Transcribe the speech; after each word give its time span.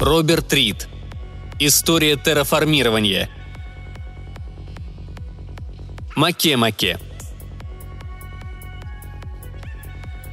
Роберт 0.00 0.50
Рид. 0.54 0.88
История 1.58 2.16
терраформирования. 2.16 3.28
Маке-маке. 6.16 6.98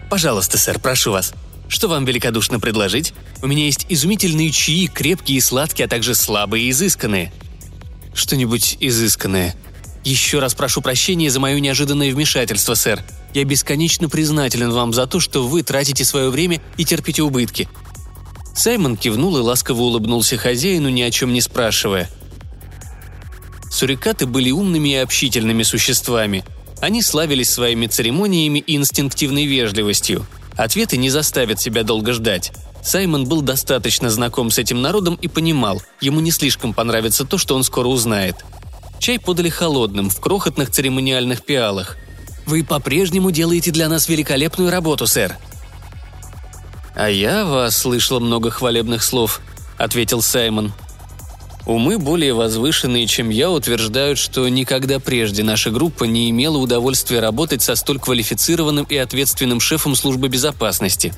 Пожалуйста, 0.10 0.58
сэр, 0.58 0.80
прошу 0.80 1.12
вас. 1.12 1.34
Что 1.68 1.90
вам 1.90 2.06
великодушно 2.06 2.62
предложить? 2.62 3.14
У 3.42 3.48
меня 3.48 3.66
есть 3.66 3.86
изумительные 3.90 4.52
чаи, 4.52 4.88
крепкие 4.88 5.40
и 5.40 5.42
сладкие, 5.42 5.88
а 5.88 5.90
также 5.90 6.16
слабые 6.16 6.64
и 6.64 6.72
изысканные. 6.72 7.34
Что-нибудь 8.14 8.78
изысканное. 8.80 9.54
Еще 10.06 10.40
раз 10.40 10.56
прошу 10.56 10.82
прощения 10.82 11.30
за 11.30 11.42
мое 11.42 11.60
неожиданное 11.60 12.14
вмешательство, 12.14 12.74
сэр. 12.74 13.04
Я 13.34 13.44
бесконечно 13.44 14.08
признателен 14.08 14.72
вам 14.72 14.94
за 14.94 15.08
то, 15.08 15.20
что 15.20 15.46
вы 15.46 15.62
тратите 15.62 16.06
свое 16.06 16.30
время 16.30 16.62
и 16.78 16.86
терпите 16.86 17.22
убытки. 17.22 17.68
Саймон 18.58 18.98
кивнул 18.98 19.38
и 19.38 19.42
ласково 19.42 19.84
улыбнулся 19.84 20.36
хозяину, 20.36 20.90
ни 20.90 21.04
о 21.04 21.12
чем 21.12 21.32
не 21.32 21.42
спрашивая. 21.42 22.10
Сурикаты 23.70 24.26
были 24.26 24.50
умными 24.50 24.90
и 24.90 24.96
общительными 24.96 25.62
существами. 25.62 26.44
Они 26.82 27.04
славились 27.04 27.52
своими 27.52 27.86
церемониями 27.86 28.58
и 28.58 28.76
инстинктивной 28.76 29.46
вежливостью. 29.46 30.26
Ответы 30.56 30.98
не 30.98 31.12
заставят 31.12 31.62
себя 31.62 31.84
долго 31.84 32.14
ждать. 32.14 32.52
Саймон 32.82 33.26
был 33.26 33.42
достаточно 33.44 34.10
знаком 34.10 34.50
с 34.50 34.58
этим 34.58 34.82
народом 34.82 35.20
и 35.22 35.28
понимал, 35.28 35.84
ему 36.02 36.20
не 36.20 36.32
слишком 36.32 36.74
понравится 36.74 37.26
то, 37.26 37.38
что 37.38 37.56
он 37.56 37.64
скоро 37.64 37.88
узнает. 37.88 38.38
Чай 38.98 39.20
подали 39.20 39.50
холодным, 39.50 40.10
в 40.10 40.20
крохотных 40.20 40.72
церемониальных 40.72 41.46
пиалах. 41.46 41.96
«Вы 42.48 42.64
по-прежнему 42.64 43.30
делаете 43.30 43.70
для 43.70 43.88
нас 43.88 44.10
великолепную 44.10 44.72
работу, 44.72 45.06
сэр», 45.06 45.38
«А 46.98 47.12
я 47.12 47.46
вас 47.46 47.78
слышал 47.78 48.20
много 48.20 48.50
хвалебных 48.50 49.04
слов»,— 49.04 49.40
ответил 49.78 50.24
Саймон. 50.24 50.74
Умы 51.68 52.00
более 52.00 52.34
возвышенные, 52.34 53.06
чем 53.06 53.30
я, 53.30 53.52
утверждают, 53.52 54.18
что 54.18 54.50
никогда 54.50 55.00
прежде 55.00 55.44
наша 55.44 55.70
группа 55.70 56.06
не 56.06 56.32
имела 56.32 56.58
удовольствия 56.58 57.20
работать 57.20 57.62
со 57.62 57.76
столь 57.76 58.00
квалифицированным 58.00 58.86
и 58.86 58.98
ответственным 58.98 59.60
шефом 59.60 59.96
службы 59.96 60.28
безопасности. 60.28 61.14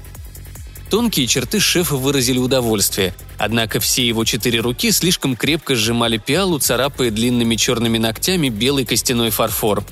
Тонкие 0.90 1.28
черты 1.28 1.62
шефа 1.62 1.96
выразили 1.96 2.40
удовольствие, 2.40 3.16
однако 3.38 3.80
все 3.80 4.06
его 4.06 4.26
четыре 4.26 4.60
руки 4.60 4.92
слишком 4.92 5.38
крепко 5.38 5.76
сжимали 5.76 6.18
пиалу, 6.18 6.60
царапая 6.60 7.10
длинными 7.10 7.56
черными 7.56 7.98
ногтями 7.98 8.50
белый 8.50 8.84
костяной 8.84 9.30
фарфор. 9.30 9.86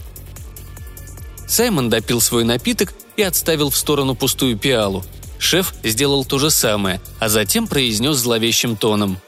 Саймон 1.47 1.89
допил 1.89 2.19
свой 2.19 2.43
напиток 2.43 2.93
и 3.15 3.21
отставил 3.21 3.69
в 3.69 3.77
сторону 3.77 4.15
пустую 4.15 4.57
пиалу– 4.57 5.05
Шеф 5.39 5.73
сделал 5.83 6.25
то 6.25 6.39
же 6.39 6.49
самое, 6.49 7.01
а 7.19 7.29
затем 7.29 7.67
произнес 7.67 8.17
зловещим 8.17 8.75
тоном. 8.75 9.19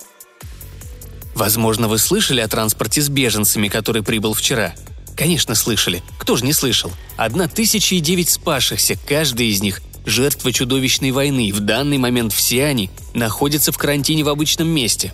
«Возможно, 1.36 1.88
вы 1.88 1.98
слышали 1.98 2.42
о 2.42 2.48
транспорте 2.48 3.02
с 3.02 3.10
беженцами, 3.10 3.68
который 3.68 4.04
прибыл 4.04 4.34
вчера?» 4.34 4.74
«Конечно, 5.16 5.56
слышали. 5.56 6.02
Кто 6.18 6.36
же 6.36 6.46
не 6.46 6.54
слышал? 6.54 6.92
Одна 7.18 7.48
тысяча 7.48 7.96
и 7.96 8.00
девять 8.00 8.30
спасшихся, 8.30 8.98
каждый 9.08 9.48
из 9.48 9.62
них– 9.62 9.82
жертва 10.06 10.52
чудовищной 10.52 11.12
войны. 11.12 11.52
В 11.54 11.60
данный 11.60 11.98
момент 11.98 12.34
все 12.34 12.66
они 12.66 12.90
находятся 13.14 13.72
в 13.72 13.78
карантине 13.78 14.24
в 14.24 14.30
обычном 14.30 14.68
месте». 14.68 15.14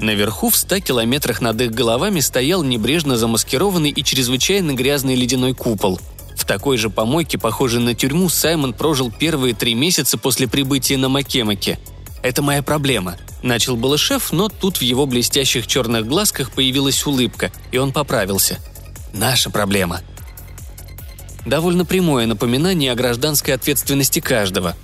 Наверху, 0.00 0.48
в 0.48 0.56
ста 0.56 0.80
километрах 0.80 1.40
над 1.40 1.60
их 1.60 1.72
головами, 1.72 2.20
стоял 2.20 2.62
небрежно 2.62 3.16
замаскированный 3.16 3.90
и 3.90 4.04
чрезвычайно 4.04 4.72
грязный 4.72 5.14
ледяной 5.14 5.54
купол– 5.54 6.00
в 6.38 6.44
такой 6.44 6.76
же 6.76 6.88
помойке, 6.88 7.36
похожей 7.36 7.80
на 7.80 7.94
тюрьму, 7.94 8.28
Саймон 8.28 8.72
прожил 8.72 9.10
первые 9.10 9.54
три 9.54 9.74
месяца 9.74 10.16
после 10.16 10.46
прибытия 10.46 10.96
на 10.96 11.08
Макемаке. 11.08 11.78
«Это 12.22 12.42
моя 12.42 12.62
проблема»,– 12.62 13.16
начал 13.42 13.76
было 13.76 13.98
шеф, 13.98 14.32
но 14.32 14.48
тут 14.48 14.78
в 14.78 14.82
его 14.82 15.06
блестящих 15.06 15.66
черных 15.66 16.06
глазках 16.06 16.52
появилась 16.52 17.04
улыбка, 17.06 17.52
и 17.72 17.78
он 17.78 17.92
поправился. 17.92 18.58
«Наша 19.12 19.50
проблема». 19.50 20.00
Довольно 21.44 21.84
прямое 21.84 22.26
напоминание 22.26 22.92
о 22.92 22.94
гражданской 22.94 23.54
ответственности 23.54 24.20
каждого. 24.20 24.76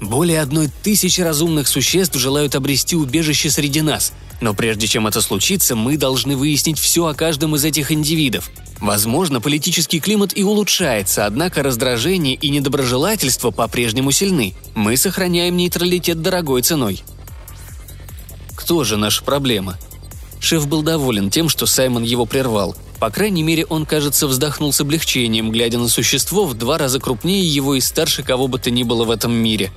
Более 0.00 0.40
одной 0.40 0.68
тысячи 0.82 1.20
разумных 1.20 1.68
существ 1.68 2.16
желают 2.16 2.54
обрести 2.54 2.96
убежище 2.96 3.50
среди 3.50 3.82
нас, 3.82 4.12
но 4.40 4.54
прежде 4.54 4.86
чем 4.86 5.06
это 5.06 5.20
случится, 5.20 5.74
мы 5.74 5.96
должны 5.96 6.36
выяснить 6.36 6.78
все 6.78 7.06
о 7.06 7.14
каждом 7.14 7.56
из 7.56 7.64
этих 7.64 7.90
индивидов– 7.92 8.50
Возможно, 8.80 9.40
политический 9.40 9.98
климат 9.98 10.36
и 10.36 10.44
улучшается, 10.44 11.26
однако 11.26 11.62
раздражение 11.62 12.34
и 12.34 12.48
недоброжелательство 12.48 13.50
по-прежнему 13.50 14.12
сильны. 14.12 14.54
Мы 14.74 14.96
сохраняем 14.96 15.56
нейтралитет 15.56 16.22
дорогой 16.22 16.62
ценой. 16.62 17.02
Кто 18.54 18.84
же 18.84 18.96
наша 18.96 19.24
проблема? 19.24 19.78
Шеф 20.40 20.68
был 20.68 20.82
доволен 20.82 21.30
тем, 21.30 21.48
что 21.48 21.66
Саймон 21.66 22.04
его 22.04 22.24
прервал. 22.24 22.76
По 22.98 23.10
крайней 23.10 23.42
мере, 23.42 23.64
он, 23.66 23.86
кажется, 23.86 24.26
вздохнул 24.26 24.72
с 24.72 24.80
облегчением, 24.80 25.50
глядя 25.52 25.78
на 25.78 25.88
существо 25.88 26.46
в 26.46 26.54
два 26.54 26.78
раза 26.78 26.98
крупнее 26.98 27.46
его 27.46 27.74
и 27.74 27.80
старше 27.80 28.22
кого 28.22 28.48
бы 28.48 28.58
то 28.58 28.70
ни 28.70 28.82
было 28.82 29.04
в 29.04 29.10
этом 29.10 29.32
мире. 29.32 29.70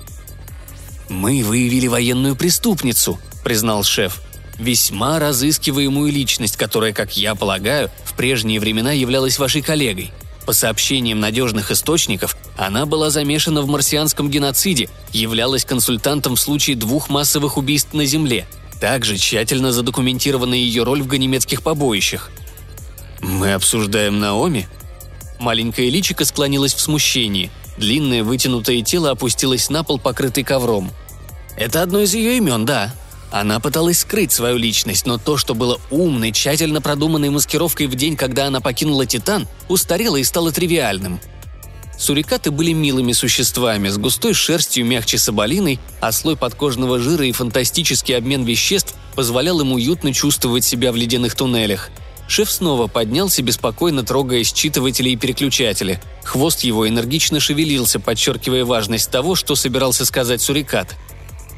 «Мы 1.10 1.44
выявили 1.44 1.88
военную 1.88 2.36
преступницу»,— 2.36 3.20
признал 3.44 3.84
шеф 3.84 4.22
весьма 4.62 5.20
разыскиваемую 5.20 6.12
личность, 6.12 6.56
которая, 6.56 6.94
как 6.94 7.18
я 7.18 7.36
полагаю, 7.36 7.90
в 8.06 8.14
прежние 8.14 8.60
времена 8.60 8.92
являлась 8.92 9.40
вашей 9.40 9.62
коллегой. 9.62 10.12
По 10.46 10.54
сообщениям 10.54 11.20
надежных 11.20 11.72
источников, 11.72 12.36
она 12.58 12.86
была 12.86 13.10
замешана 13.10 13.62
в 13.62 13.68
марсианском 13.68 14.30
геноциде, 14.30 14.90
являлась 15.12 15.66
консультантом 15.66 16.36
в 16.36 16.40
случае 16.40 16.76
двух 16.76 17.10
массовых 17.10 17.58
убийств 17.58 17.94
на 17.94 18.06
Земле. 18.06 18.48
Также 18.80 19.18
тщательно 19.18 19.72
задокументирована 19.72 20.56
ее 20.56 20.84
роль 20.84 21.02
в 21.04 21.08
ганемецких 21.08 21.62
побоищах. 21.62 22.32
«Мы 23.42 23.54
обсуждаем 23.54 24.20
Наоми?» 24.20 24.68
Маленькая 25.40 25.90
личико 25.90 26.26
склонилась 26.26 26.76
в 26.76 26.80
смущении. 26.80 27.50
Длинное 27.76 28.24
вытянутое 28.24 28.84
тело 28.84 29.10
опустилось 29.10 29.72
на 29.72 29.84
пол, 29.84 29.98
покрытый 29.98 30.44
ковром. 30.44 30.92
«Это 31.58 31.82
одно 31.82 32.02
из 32.02 32.14
ее 32.14 32.38
имен, 32.38 32.66
да», 32.66 32.94
она 33.32 33.60
пыталась 33.60 34.02
скрыть 34.02 34.32
свою 34.32 34.58
личность, 34.58 35.08
но 35.08 35.18
то, 35.18 35.38
что 35.38 35.56
было 35.56 35.82
умной, 35.90 36.32
тщательно 36.32 36.82
продуманной 36.82 37.32
маскировкой 37.32 37.88
в 37.88 37.96
день, 37.96 38.16
когда 38.16 38.46
она 38.46 38.62
покинула 38.62 39.08
Титан, 39.08 39.48
устарело 39.68 40.18
и 40.18 40.24
стало 40.24 40.52
тривиальным. 40.52 41.20
Сурикаты 41.98 42.52
были 42.52 42.74
милыми 42.74 43.12
существами, 43.12 43.90
с 43.90 43.98
густой 43.98 44.36
шерстью 44.36 44.86
мягче 44.86 45.18
соболиной, 45.18 45.80
а 46.00 46.12
слой 46.12 46.38
подкожного 46.38 47.00
жира 47.00 47.26
и 47.26 47.32
фантастический 47.32 48.16
обмен 48.16 48.44
веществ 48.44 48.94
позволял 49.16 49.62
им 49.62 49.72
уютно 49.72 50.14
чувствовать 50.14 50.64
себя 50.64 50.92
в 50.92 50.96
ледяных 50.96 51.34
туннелях. 51.34 51.90
Шеф 52.32 52.50
снова 52.50 52.88
поднялся, 52.88 53.44
беспокойно 53.44 54.04
трогая 54.04 54.46
считыватели 54.46 55.10
и 55.10 55.18
переключатели. 55.18 56.00
Хвост 56.24 56.62
его 56.62 56.88
энергично 56.88 57.42
шевелился, 57.42 58.00
подчеркивая 58.00 58.64
важность 58.64 59.12
того, 59.12 59.36
что 59.36 59.56
собирался 59.56 60.06
сказать 60.06 60.42
Сурикат– 60.42 60.96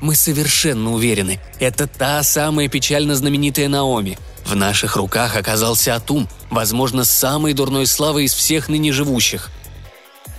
мы 0.04 0.16
совершенно 0.16 0.92
уверены, 0.92 1.40
это 1.62 1.88
та 1.88 2.22
самая 2.24 2.68
печально 2.68 3.16
знаменитая 3.16 3.70
Наоми. 3.70 4.18
В 4.46 4.54
наших 4.54 4.98
руках 4.98 5.38
оказался 5.38 5.96
Атум, 5.96 6.28
возможно, 6.50 7.06
самой 7.06 7.54
дурной 7.54 7.88
славой 7.88 8.26
из 8.26 8.34
всех 8.34 8.68
ныне 8.68 8.92
живущих. 8.92 9.50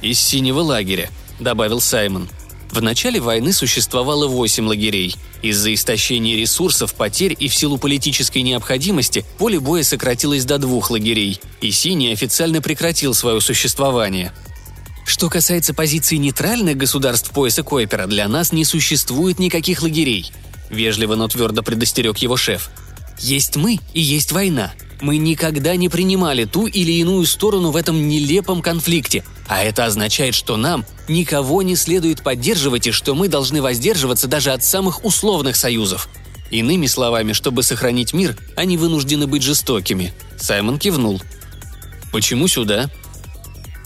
«Из 0.03 0.21
синего 0.21 0.61
лагеря»,— 0.61 1.09
добавил 1.41 1.81
Саймон. 1.81 2.29
В 2.71 2.83
начале 2.83 3.21
войны 3.21 3.53
существовало 3.53 4.27
восемь 4.27 4.67
лагерей. 4.67 5.15
Из-за 5.43 5.73
истощения 5.73 6.37
ресурсов, 6.37 6.95
потерь 6.95 7.37
и 7.39 7.49
в 7.49 7.55
силу 7.55 7.79
политической 7.79 8.43
необходимости 8.43 9.25
поле 9.39 9.61
боя 9.61 9.83
сократилось 9.83 10.45
до 10.45 10.59
двух 10.59 10.91
лагерей, 10.91 11.41
и 11.61 11.71
Синий 11.71 12.13
официально 12.13 12.61
прекратил 12.61 13.15
свое 13.15 13.41
существование— 13.41 14.33
что 15.05 15.29
касается 15.29 15.75
позиции 15.75 16.17
нейтральных 16.17 16.77
государств 16.77 17.31
пояса 17.31 17.63
Койпера, 17.63 18.07
для 18.07 18.27
нас 18.27 18.53
не 18.53 18.65
существует 18.65 19.39
никаких 19.39 19.83
лагерей»,– 19.83 20.33
вежливо, 20.71 21.15
но 21.15 21.29
твердо 21.29 21.63
предостерег 21.63 22.19
его 22.19 22.37
шеф. 22.37 22.71
«Есть 23.19 23.57
мы 23.57 23.79
и 23.93 24.01
есть 24.01 24.33
война. 24.33 24.73
Мы 25.01 25.19
никогда 25.19 25.77
не 25.77 25.89
принимали 25.89 26.45
ту 26.45 26.67
или 26.67 26.93
иную 26.93 27.27
сторону 27.27 27.71
в 27.71 27.77
этом 27.77 28.09
нелепом 28.09 28.63
конфликте, 28.63 29.25
а 29.49 29.63
это 29.63 29.85
означает, 29.85 30.35
что 30.35 30.57
нам 30.57 30.85
никого 31.09 31.63
не 31.63 31.77
следует 31.77 32.23
поддерживать 32.23 32.87
и 32.87 32.91
что 32.91 33.15
мы 33.15 33.29
должны 33.29 33.61
воздерживаться 33.61 34.29
даже 34.29 34.53
от 34.53 34.65
самых 34.65 35.05
условных 35.05 35.57
союзов. 35.57 36.09
Иными 36.51 36.87
словами, 36.87 37.33
чтобы 37.33 37.63
сохранить 37.63 38.13
мир, 38.13 38.37
они 38.57 38.77
вынуждены 38.77 39.27
быть 39.27 39.43
жестокими. 39.43 40.15
Саймон 40.37 40.79
кивнул. 40.79 41.21
«Почему 42.13 42.49
сюда?» 42.49 42.91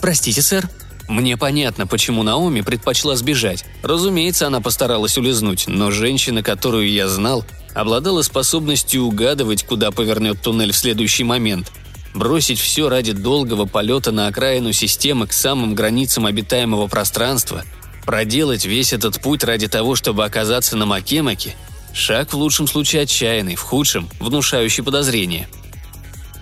«Простите, 0.00 0.42
сэр», 0.42 0.68
мне 1.08 1.38
понятно, 1.38 1.86
почему 1.86 2.22
Наоми 2.22 2.60
предпочла 2.60 3.16
сбежать. 3.16 3.64
Разумеется, 3.82 4.46
она 4.46 4.60
постаралась 4.60 5.16
улизнуть, 5.16 5.64
но 5.66 5.90
женщина, 5.90 6.42
которую 6.42 6.90
я 6.90 7.08
знал, 7.08 7.46
обладала 7.74 8.22
способностью 8.22 9.02
угадывать, 9.02 9.64
куда 9.64 9.90
повернет 9.90 10.40
туннель 10.42 10.72
в 10.72 10.76
следующий 10.76 11.24
момент. 11.24 11.72
Бросить 12.14 12.58
все 12.58 12.88
ради 12.88 13.12
долгого 13.12 13.66
полета 13.66 14.12
на 14.12 14.26
окраину 14.26 14.72
системы 14.72 15.26
к 15.26 15.32
самым 15.32 15.74
границам 15.74 16.26
обитаемого 16.26 16.86
пространства, 16.86 17.64
проделать 18.04 18.64
весь 18.64 18.92
этот 18.92 19.20
путь 19.20 19.44
ради 19.44 19.68
того, 19.68 19.94
чтобы 19.94 20.24
оказаться 20.24 20.76
на 20.76 20.86
Макемаке– 20.86 21.54
Шаг 21.92 22.32
в 22.32 22.36
лучшем 22.36 22.68
случае 22.68 23.02
отчаянный, 23.02 23.56
в 23.56 23.62
худшем– 23.62 24.08
внушающий 24.20 24.84
подозрение. 24.84 25.48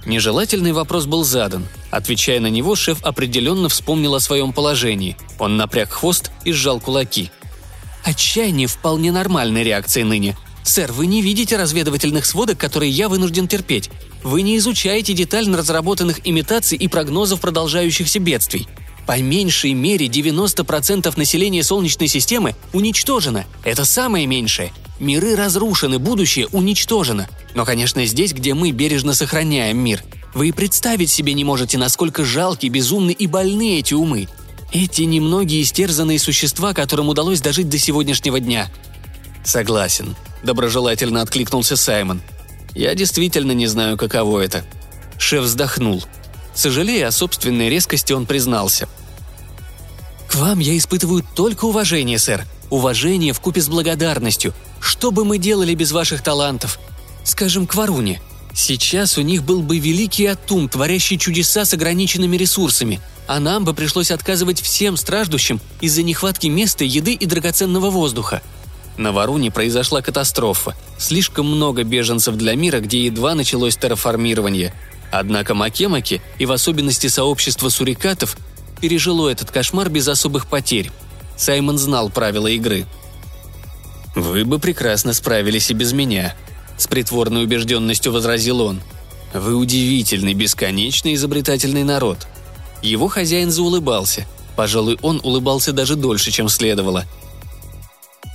Нежелательный 0.04 0.72
вопрос 0.72 1.06
был 1.06 1.24
задан. 1.24 1.66
Отвечая 1.90 2.40
на 2.40 2.48
него, 2.48 2.76
шеф 2.76 3.02
определенно 3.02 3.68
вспомнил 3.68 4.14
о 4.14 4.20
своем 4.20 4.52
положении. 4.52 5.16
Он 5.38 5.56
напряг 5.56 5.90
хвост 5.90 6.30
и 6.44 6.52
сжал 6.52 6.78
кулаки. 6.78 7.30
«Отчаяние 8.04 8.68
вполне 8.68 9.10
нормальной 9.10 9.64
реакции 9.64 10.02
ныне. 10.02 10.36
Сэр, 10.66 10.90
вы 10.90 11.06
не 11.06 11.22
видите 11.22 11.56
разведывательных 11.56 12.26
сводок, 12.26 12.58
которые 12.58 12.90
я 12.90 13.08
вынужден 13.08 13.46
терпеть. 13.46 13.88
Вы 14.24 14.42
не 14.42 14.58
изучаете 14.58 15.12
детально 15.12 15.58
разработанных 15.58 16.26
имитаций 16.26 16.76
и 16.76 16.88
прогнозов 16.88 17.40
продолжающихся 17.40 18.18
бедствий. 18.18 18.66
По 19.06 19.16
меньшей 19.20 19.74
мере 19.74 20.06
90% 20.06 21.16
населения 21.16 21.62
Солнечной 21.62 22.08
системы 22.08 22.56
уничтожено. 22.72 23.44
Это 23.62 23.84
самое 23.84 24.26
меньшее. 24.26 24.72
Миры 24.98 25.36
разрушены, 25.36 26.00
будущее 26.00 26.48
уничтожено. 26.48 27.28
Но, 27.54 27.64
конечно, 27.64 28.04
здесь, 28.04 28.32
где 28.32 28.52
мы 28.52 28.72
бережно 28.72 29.14
сохраняем 29.14 29.78
мир. 29.78 30.02
Вы 30.34 30.48
и 30.48 30.52
представить 30.52 31.10
себе 31.10 31.32
не 31.34 31.44
можете, 31.44 31.78
насколько 31.78 32.24
жалки, 32.24 32.66
безумны 32.66 33.12
и 33.12 33.28
больны 33.28 33.78
эти 33.78 33.94
умы. 33.94 34.26
Эти 34.72 35.02
немногие 35.02 35.62
истерзанные 35.62 36.18
существа, 36.18 36.74
которым 36.74 37.08
удалось 37.08 37.40
дожить 37.40 37.68
до 37.68 37.78
сегодняшнего 37.78 38.40
дня. 38.40 38.68
Согласен, 39.44 40.16
доброжелательно 40.42 41.22
откликнулся 41.22 41.76
Саймон. 41.76 42.22
Я 42.74 42.94
действительно 42.94 43.52
не 43.52 43.66
знаю, 43.66 43.96
каково 43.96 44.40
это. 44.40 44.64
Шеф 45.18 45.44
вздохнул. 45.44 46.04
Сожалея 46.54 47.08
о 47.08 47.12
собственной 47.12 47.68
резкости, 47.68 48.12
он 48.12 48.26
признался. 48.26 48.88
«К 50.28 50.34
вам 50.36 50.58
я 50.58 50.76
испытываю 50.76 51.24
только 51.34 51.66
уважение, 51.66 52.18
сэр. 52.18 52.44
Уважение 52.70 53.32
в 53.32 53.40
купе 53.40 53.60
с 53.60 53.68
благодарностью. 53.68 54.54
Что 54.80 55.10
бы 55.10 55.24
мы 55.24 55.38
делали 55.38 55.74
без 55.74 55.92
ваших 55.92 56.22
талантов? 56.22 56.78
Скажем, 57.24 57.66
к 57.66 57.74
Варуне. 57.74 58.20
Сейчас 58.54 59.18
у 59.18 59.22
них 59.22 59.44
был 59.44 59.62
бы 59.62 59.78
великий 59.78 60.26
Атум, 60.26 60.68
творящий 60.68 61.18
чудеса 61.18 61.64
с 61.64 61.74
ограниченными 61.74 62.36
ресурсами, 62.36 63.00
а 63.26 63.38
нам 63.38 63.64
бы 63.64 63.74
пришлось 63.74 64.10
отказывать 64.10 64.62
всем 64.62 64.96
страждущим 64.96 65.60
из-за 65.80 66.02
нехватки 66.02 66.46
места, 66.46 66.84
еды 66.84 67.12
и 67.12 67.26
драгоценного 67.26 67.90
воздуха. 67.90 68.42
На 68.96 69.12
Варуне 69.12 69.50
произошла 69.50 70.02
катастрофа. 70.02 70.74
Слишком 70.98 71.46
много 71.46 71.84
беженцев 71.84 72.36
для 72.36 72.54
мира, 72.54 72.80
где 72.80 73.04
едва 73.04 73.34
началось 73.34 73.76
терраформирование– 73.76 74.72
Однако 75.10 75.54
Макемаки, 75.54 76.20
и 76.38 76.46
в 76.46 76.52
особенности 76.52 77.06
сообщество 77.06 77.68
сурикатов, 77.68 78.36
пережило 78.80 79.28
этот 79.28 79.50
кошмар 79.50 79.88
без 79.88 80.08
особых 80.08 80.46
потерь. 80.46 80.90
Саймон 81.36 81.78
знал 81.78 82.10
правила 82.10 82.48
игры. 82.48 82.86
«Вы 84.14 84.44
бы 84.44 84.58
прекрасно 84.58 85.12
справились 85.12 85.70
и 85.70 85.74
без 85.74 85.92
меня»,– 85.92 86.34
с 86.78 86.86
притворной 86.86 87.44
убежденностью 87.44 88.12
возразил 88.12 88.60
он. 88.60 88.82
«Вы 89.32 89.54
удивительный, 89.54 90.34
бесконечно 90.34 91.14
изобретательный 91.14 91.84
народ». 91.84 92.26
Его 92.82 93.08
хозяин 93.08 93.50
заулыбался. 93.50 94.26
Пожалуй, 94.54 94.98
он 95.02 95.20
улыбался 95.22 95.72
даже 95.72 95.96
дольше, 95.96 96.30
чем 96.30 96.48
следовало. 96.48 97.04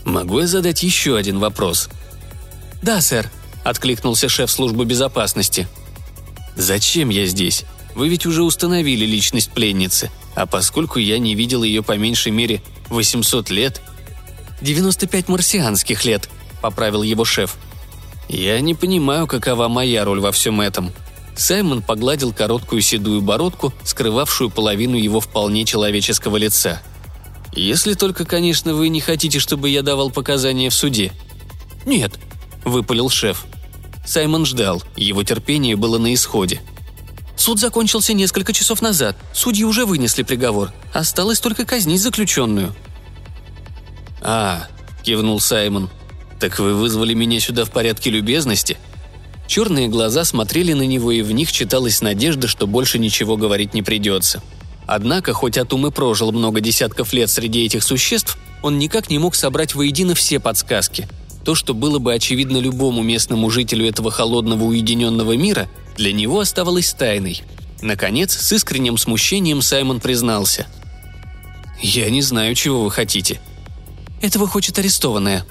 «Могу 0.05 0.39
я 0.39 0.47
задать 0.47 0.83
еще 0.83 1.17
один 1.17 1.39
вопрос?» 1.39 1.89
«Да, 2.81 3.01
сэр»,– 3.01 3.29
откликнулся 3.63 4.29
шеф 4.29 4.49
службы 4.51 4.85
безопасности– 4.85 5.67
«Зачем 6.55 7.09
я 7.09 7.25
здесь? 7.25 7.63
Вы 7.95 8.09
ведь 8.09 8.25
уже 8.25 8.43
установили 8.43 9.05
личность 9.05 9.51
пленницы, 9.51 10.11
а 10.35 10.45
поскольку 10.45 10.99
я 10.99 11.17
не 11.17 11.35
видел 11.35 11.63
ее 11.63 11.83
по 11.83 11.97
меньшей 11.97 12.31
мере 12.31 12.61
800 12.89 13.49
лет...» 13.49 13.81
«95 14.61 15.25
марсианских 15.27 16.05
лет»,— 16.05 16.29
поправил 16.61 17.03
его 17.03 17.25
шеф. 17.25 17.57
«Я 18.29 18.59
не 18.61 18.75
понимаю, 18.75 19.27
какова 19.27 19.67
моя 19.67 20.05
роль 20.05 20.19
во 20.19 20.31
всем 20.31 20.61
этом». 20.61 20.91
Саймон 21.35 21.81
погладил 21.81 22.33
короткую 22.33 22.81
седую 22.81 23.21
бородку, 23.21 23.73
скрывавшую 23.83 24.49
половину 24.49 24.97
его 24.97 25.21
вполне 25.21 25.65
человеческого 25.65 26.37
лица. 26.37 26.81
«Если 27.53 27.93
только, 27.93 28.25
конечно, 28.25 28.73
вы 28.73 28.89
не 28.89 29.01
хотите, 29.01 29.39
чтобы 29.39 29.69
я 29.69 29.81
давал 29.81 30.09
показания 30.09 30.69
в 30.69 30.73
суде». 30.73 31.11
«Нет»,— 31.85 32.13
выпалил 32.65 33.09
шеф. 33.09 33.45
Саймон 34.05 34.45
ждал, 34.45 34.81
его 34.95 35.23
терпение 35.23 35.75
было 35.75 35.97
на 35.97 36.13
исходе. 36.13 36.61
Суд 37.35 37.59
закончился 37.59 38.13
несколько 38.13 38.53
часов 38.53 38.81
назад. 38.81 39.17
Судьи 39.33 39.63
уже 39.63 39.85
вынесли 39.85 40.23
приговор. 40.23 40.71
Осталось 40.93 41.39
только 41.39 41.65
казнить 41.65 42.01
заключенную. 42.01 42.75
«А»,— 44.21 44.67
кивнул 45.03 45.39
Саймон,— 45.39 45.89
«так 46.39 46.59
вы 46.59 46.75
вызвали 46.75 47.13
меня 47.13 47.39
сюда 47.39 47.65
в 47.65 47.71
порядке 47.71 48.11
любезности?» 48.11 48.77
Черные 49.47 49.87
глаза 49.87 50.23
смотрели 50.23 50.73
на 50.73 50.83
него, 50.83 51.11
и 51.11 51.21
в 51.21 51.31
них 51.31 51.51
читалась 51.51 52.01
надежда, 52.01 52.47
что 52.47 52.67
больше 52.67 52.99
ничего 52.99 53.35
говорить 53.35 53.73
не 53.73 53.81
придется. 53.81 54.41
Однако, 54.87 55.33
хоть 55.33 55.57
Атум 55.57 55.87
и 55.87 55.91
прожил 55.91 56.31
много 56.31 56.59
десятков 56.59 57.13
лет 57.13 57.29
среди 57.29 57.65
этих 57.65 57.83
существ, 57.83 58.37
он 58.61 58.77
никак 58.77 59.09
не 59.09 59.19
мог 59.19 59.35
собрать 59.35 59.75
воедино 59.75 60.15
все 60.15 60.39
подсказки— 60.39 61.07
то, 61.43 61.55
что 61.55 61.73
было 61.73 61.99
бы 61.99 62.13
очевидно 62.13 62.57
любому 62.57 63.01
местному 63.01 63.49
жителю 63.49 63.87
этого 63.87 64.11
холодного 64.11 64.63
уединенного 64.63 65.35
мира, 65.35 65.67
для 65.97 66.13
него 66.13 66.39
оставалось 66.39 66.93
тайной. 66.93 67.41
Наконец, 67.81 68.37
с 68.37 68.51
искренним 68.51 68.97
смущением 68.97 69.61
Саймон 69.61 69.99
признался. 69.99 70.67
«Я 71.81 72.09
не 72.11 72.21
знаю, 72.21 72.53
чего 72.53 72.83
вы 72.83 72.91
хотите». 72.91 73.41
«Этого 74.21 74.47
хочет 74.47 74.77
арестованная». 74.77 75.45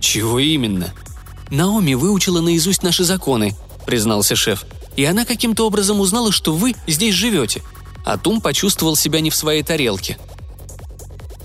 «Чего 0.00 0.38
именно?» 0.38 0.92
«Наоми 1.50 1.94
выучила 1.94 2.42
наизусть 2.42 2.82
наши 2.82 3.04
законы»,— 3.04 3.56
признался 3.86 4.36
шеф. 4.36 4.66
«И 4.96 5.04
она 5.04 5.24
каким-то 5.24 5.66
образом 5.66 6.00
узнала, 6.00 6.30
что 6.30 6.52
вы 6.52 6.74
здесь 6.86 7.14
живете». 7.14 7.62
А 8.06 8.16
Тум 8.16 8.40
почувствовал 8.40 8.96
себя 8.96 9.20
не 9.20 9.28
в 9.28 9.36
своей 9.36 9.62
тарелке— 9.62 10.16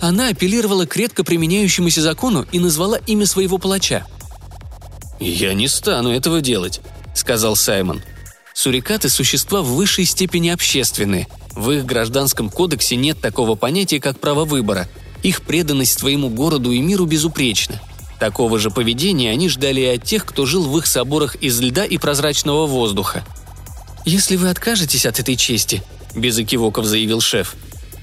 она 0.02 0.30
апеллировала 0.30 0.88
к 0.88 0.98
редко 0.98 1.24
применяющемуся 1.24 2.02
закону 2.02 2.48
и 2.52 2.60
назвала 2.60 2.98
имя 3.06 3.28
своего 3.28 3.60
палача. 3.60 4.08
«Я 5.20 5.54
не 5.54 5.68
стану 5.68 6.10
этого 6.10 6.42
делать»,— 6.42 6.82
сказал 7.14 7.56
Саймон. 7.56 8.02
Сурикаты– 8.56 9.10
существа 9.10 9.62
в 9.62 9.68
высшей 9.68 10.06
степени 10.06 10.50
общественные. 10.50 11.28
В 11.52 11.70
их 11.70 11.86
гражданском 11.86 12.50
кодексе 12.50 12.96
нет 12.96 13.22
такого 13.22 13.54
понятия, 13.54 14.00
как 14.00 14.20
право 14.20 14.44
выбора. 14.44 14.90
Их 15.22 15.44
преданность 15.44 16.00
своему 16.00 16.30
городу 16.30 16.72
и 16.72 16.82
миру 16.82 17.06
безупречна. 17.06 17.80
Такого 18.20 18.58
же 18.58 18.72
поведения 18.72 19.30
они 19.30 19.50
ждали 19.50 19.82
и 19.82 19.86
от 19.86 20.04
тех, 20.04 20.26
кто 20.26 20.48
жил 20.48 20.68
в 20.68 20.76
их 20.80 20.88
соборах 20.88 21.36
из 21.36 21.60
льда 21.62 21.86
и 21.86 21.98
прозрачного 21.98 22.66
воздуха. 22.66 23.24
«Если 24.04 24.36
вы 24.36 24.50
откажетесь 24.50 25.06
от 25.06 25.20
этой 25.20 25.36
чести»,– 25.36 25.84
без 26.16 26.38
экивоков 26.40 26.86
заявил 26.86 27.22
шеф, 27.22 27.56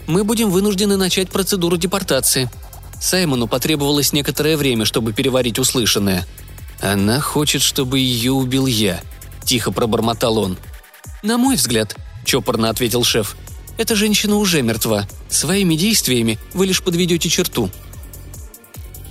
мы 0.09 0.25
будем 0.25 0.51
вынуждены 0.51 0.97
начать 0.97 1.29
процедуру 1.29 1.77
депортации». 1.77 2.51
Саймону 3.01 3.47
потребовалось 3.47 4.13
некоторое 4.13 4.57
время, 4.57 4.85
чтобы 4.85 5.13
переварить 5.13 5.59
услышанное. 5.59 6.27
«Она 6.81 7.21
хочет, 7.21 7.63
чтобы 7.63 8.01
ее 8.01 8.33
убил 8.33 8.67
я»,– 8.67 9.01
тихо 9.45 9.71
пробормотал 9.71 10.39
он. 10.39 10.57
«На 11.23 11.37
мой 11.37 11.57
взгляд»,– 11.57 11.95
чопорно 12.25 12.71
ответил 12.71 13.05
шеф,– 13.05 13.37
«эта 13.79 13.95
женщина 13.95 14.37
уже 14.37 14.63
мертва. 14.63 15.07
Своими 15.29 15.77
действиями 15.77 16.39
вы 16.55 16.67
лишь 16.67 16.83
подведете 16.83 17.29
черту». 17.29 17.71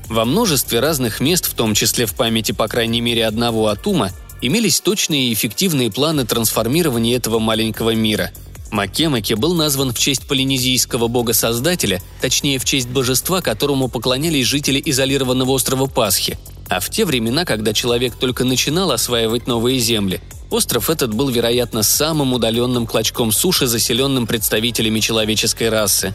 Во 0.07 0.25
множестве 0.25 0.79
разных 0.79 1.19
мест, 1.19 1.45
в 1.45 1.53
том 1.53 1.73
числе 1.75 2.05
в 2.05 2.15
памяти 2.15 2.53
по 2.53 2.67
крайней 2.67 3.01
мере 3.01 3.25
одного 3.25 3.67
Атума, 3.67 4.11
имелись 4.41 4.81
точные 4.81 5.29
и 5.29 5.33
эффективные 5.33 5.91
планы 5.91 6.25
трансформирования 6.25 7.15
этого 7.15 7.39
маленького 7.39 7.93
мира– 7.93 8.31
Макемаки 8.71 9.33
был 9.33 9.53
назван 9.53 9.93
в 9.93 9.99
честь 9.99 10.27
полинезийского 10.27 11.07
бога-создателя, 11.07 12.01
точнее 12.21 12.59
в 12.59 12.65
честь 12.65 12.89
божества, 12.89 13.41
которому 13.41 13.87
поклонялись 13.87 14.45
жители 14.45 14.81
изолированного 14.83 15.51
острова 15.51 15.87
Пасхи. 15.87 16.37
А 16.69 16.79
в 16.79 16.89
те 16.89 17.05
времена, 17.05 17.45
когда 17.45 17.73
человек 17.73 18.15
только 18.15 18.43
начинал 18.43 18.91
осваивать 18.91 19.47
новые 19.47 19.79
земли, 19.79 20.21
остров 20.49 20.89
этот 20.89 21.13
был, 21.13 21.29
вероятно, 21.29 21.83
самым 21.83 22.33
удаленным 22.33 22.85
клочком 22.85 23.31
суши, 23.31 23.67
заселенным 23.67 24.27
представителями 24.27 24.99
человеческой 24.99 25.69
расы. 25.69 26.13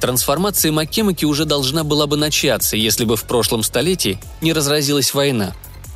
Трансформация 0.00 0.72
Макемаки 0.72 1.24
уже 1.24 1.46
должна 1.46 1.84
была 1.84 2.06
бы 2.06 2.16
начаться, 2.16 2.76
если 2.76 3.04
бы 3.04 3.16
в 3.16 3.24
прошлом 3.24 3.62
столетии 3.62 4.18
не 4.42 4.52
разразилась 4.52 5.14
война. 5.14 5.54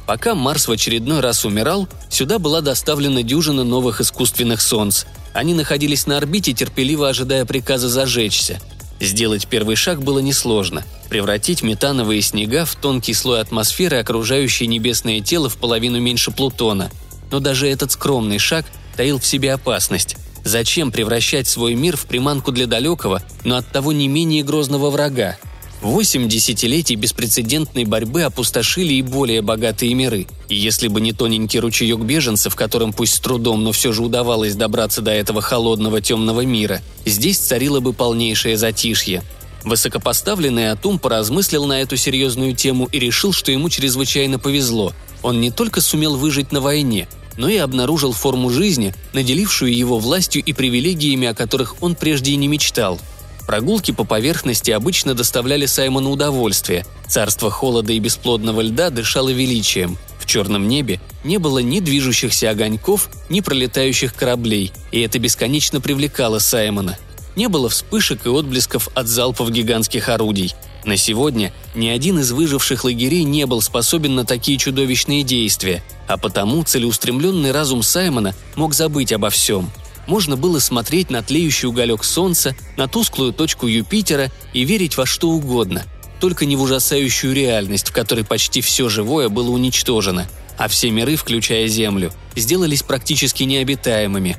Пока 0.09 0.35
Марс 0.35 0.67
в 0.67 0.73
очередной 0.73 1.21
раз 1.21 1.45
умирал, 1.45 1.89
сюда 2.09 2.41
была 2.41 2.63
доставлена 2.63 3.23
дюжина 3.23 3.63
новых 3.63 4.01
искусственных 4.01 4.61
солнц– 4.61 5.05
они 5.39 5.55
находились 5.55 6.09
на 6.09 6.17
орбите, 6.17 6.53
терпеливо 6.53 7.09
ожидая 7.09 7.45
приказа 7.45 7.89
зажечься. 7.89 8.61
Сделать 8.99 9.47
первый 9.47 9.77
шаг 9.77 10.03
было 10.03 10.19
несложно– 10.19 10.85
превратить 11.09 11.63
метановые 11.63 12.23
снега 12.23 12.65
в 12.65 12.75
тонкий 12.75 13.15
слой 13.15 13.41
атмосферы, 13.41 13.99
окружающий 13.99 14.67
небесное 14.67 15.21
тело 15.21 15.49
в 15.49 15.57
половину 15.57 16.01
меньше 16.01 16.33
Плутона. 16.33 16.91
Но 17.31 17.39
даже 17.39 17.69
этот 17.69 17.93
скромный 17.93 18.39
шаг 18.39 18.67
таил 18.97 19.21
в 19.21 19.27
себе 19.27 19.53
опасность. 19.53 20.17
Зачем 20.43 20.91
превращать 20.91 21.47
свой 21.47 21.75
мир 21.75 21.97
в 21.97 22.07
приманку 22.07 22.51
для 22.51 22.67
далекого, 22.67 23.23
но 23.45 23.59
оттого 23.59 23.93
не 23.93 24.09
менее 24.09 24.43
грозного 24.43 24.91
врага? 24.91 25.37
Восемь 25.81 26.29
десятилетий 26.29 26.97
беспрецедентной 26.97 27.85
борьбы 27.85 28.23
опустошили 28.23 28.95
и 28.95 29.03
более 29.03 29.43
богатые 29.43 29.95
миры. 29.95 30.27
И 30.49 30.57
если 30.57 30.89
бы 30.89 31.01
не 31.01 31.13
тоненький 31.13 31.61
ручеек 31.61 32.01
беженцев, 32.01 32.57
которым 32.57 32.93
пусть 32.93 33.15
с 33.15 33.21
трудом, 33.21 33.63
но 33.63 33.71
все 33.71 33.93
же 33.93 34.03
удавалось 34.03 34.57
добраться 34.57 35.03
до 35.03 35.13
этого 35.13 35.41
холодного 35.41 36.01
темного 36.01 36.45
мира, 36.45 36.83
здесь 37.05 37.39
царило 37.39 37.79
бы 37.79 37.93
полнейшее 37.93 38.57
затишье. 38.57 39.23
Высокопоставленный 39.65 40.73
Атум 40.73 40.99
поразмыслил 40.99 41.67
на 41.67 41.81
эту 41.81 41.97
серьезную 41.97 42.57
тему 42.57 42.89
и 42.91 42.99
решил, 42.99 43.33
что 43.33 43.53
ему 43.53 43.69
чрезвычайно 43.69 44.41
повезло. 44.41 44.93
Он 45.23 45.41
не 45.41 45.53
только 45.53 45.81
сумел 45.81 46.17
выжить 46.17 46.51
на 46.51 46.61
войне, 46.61 47.09
но 47.37 47.49
и 47.49 47.57
обнаружил 47.57 48.13
форму 48.13 48.51
жизни, 48.51 48.95
наделившую 49.13 49.73
его 49.73 49.99
властью 49.99 50.43
и 50.43 50.53
привилегиями, 50.53 51.29
о 51.29 51.35
которых 51.35 51.77
он 51.83 51.95
прежде 51.95 52.33
и 52.33 52.37
не 52.37 52.49
мечтал– 52.49 52.99
Прогулки 53.49 53.93
по 53.93 54.05
поверхности 54.05 54.71
обычно 54.73 55.15
доставляли 55.15 55.65
Саймону 55.65 56.11
удовольствие. 56.11 56.85
Царство 57.07 57.51
холода 57.51 57.95
и 57.95 57.99
бесплодного 57.99 58.61
льда 58.61 58.91
дышало 58.91 59.31
величием. 59.31 59.97
В 60.21 60.27
черном 60.27 60.69
небе 60.69 61.01
не 61.25 61.39
было 61.39 61.61
ни 61.61 61.81
движущихся 61.81 62.51
огоньков, 62.51 63.09
ни 63.31 63.41
пролетающих 63.41 64.15
кораблей, 64.15 64.71
и 64.93 65.01
это 65.01 65.19
бесконечно 65.19 65.81
привлекало 65.81 66.41
Саймона. 66.41 66.99
Не 67.37 67.49
было 67.49 67.71
вспышек 67.71 68.27
и 68.27 68.29
отблесков 68.29 68.91
от 68.95 69.07
залпов 69.07 69.51
гигантских 69.51 70.11
орудий. 70.11 70.55
На 70.85 70.99
сегодня 70.99 71.51
ни 71.75 71.89
один 71.89 72.19
из 72.19 72.33
выживших 72.33 72.85
лагерей 72.85 73.25
не 73.25 73.47
был 73.47 73.63
способен 73.63 74.15
на 74.15 74.27
такие 74.27 74.59
чудовищные 74.59 75.23
действия, 75.23 75.83
а 76.07 76.19
потому 76.19 76.65
целеустремленный 76.65 77.53
разум 77.53 77.83
Саймона 77.83 78.35
мог 78.57 78.75
забыть 78.75 79.11
обо 79.11 79.31
всем– 79.31 79.71
можно 80.09 80.37
было 80.37 80.59
смотреть 80.59 81.11
на 81.11 81.23
тлеющий 81.23 81.69
уголек 81.69 82.03
Солнца, 82.03 82.57
на 82.77 82.89
тусклую 82.89 83.33
точку 83.33 83.67
Юпитера 83.67 84.33
и 84.55 84.65
верить 84.65 84.97
во 84.97 85.05
что 85.07 85.29
угодно, 85.29 85.85
только 86.19 86.47
не 86.47 86.57
в 86.57 86.63
ужасающую 86.63 87.35
реальность, 87.35 87.91
в 87.91 87.93
которой 87.93 88.25
почти 88.25 88.63
все 88.63 88.89
живое 88.89 89.29
было 89.29 89.51
уничтожено, 89.51 90.27
а 90.57 90.67
все 90.67 90.91
миры, 90.91 91.17
включая 91.17 91.69
Землю, 91.69 92.11
сделались 92.35 92.83
практически 92.83 93.43
необитаемыми. 93.43 94.39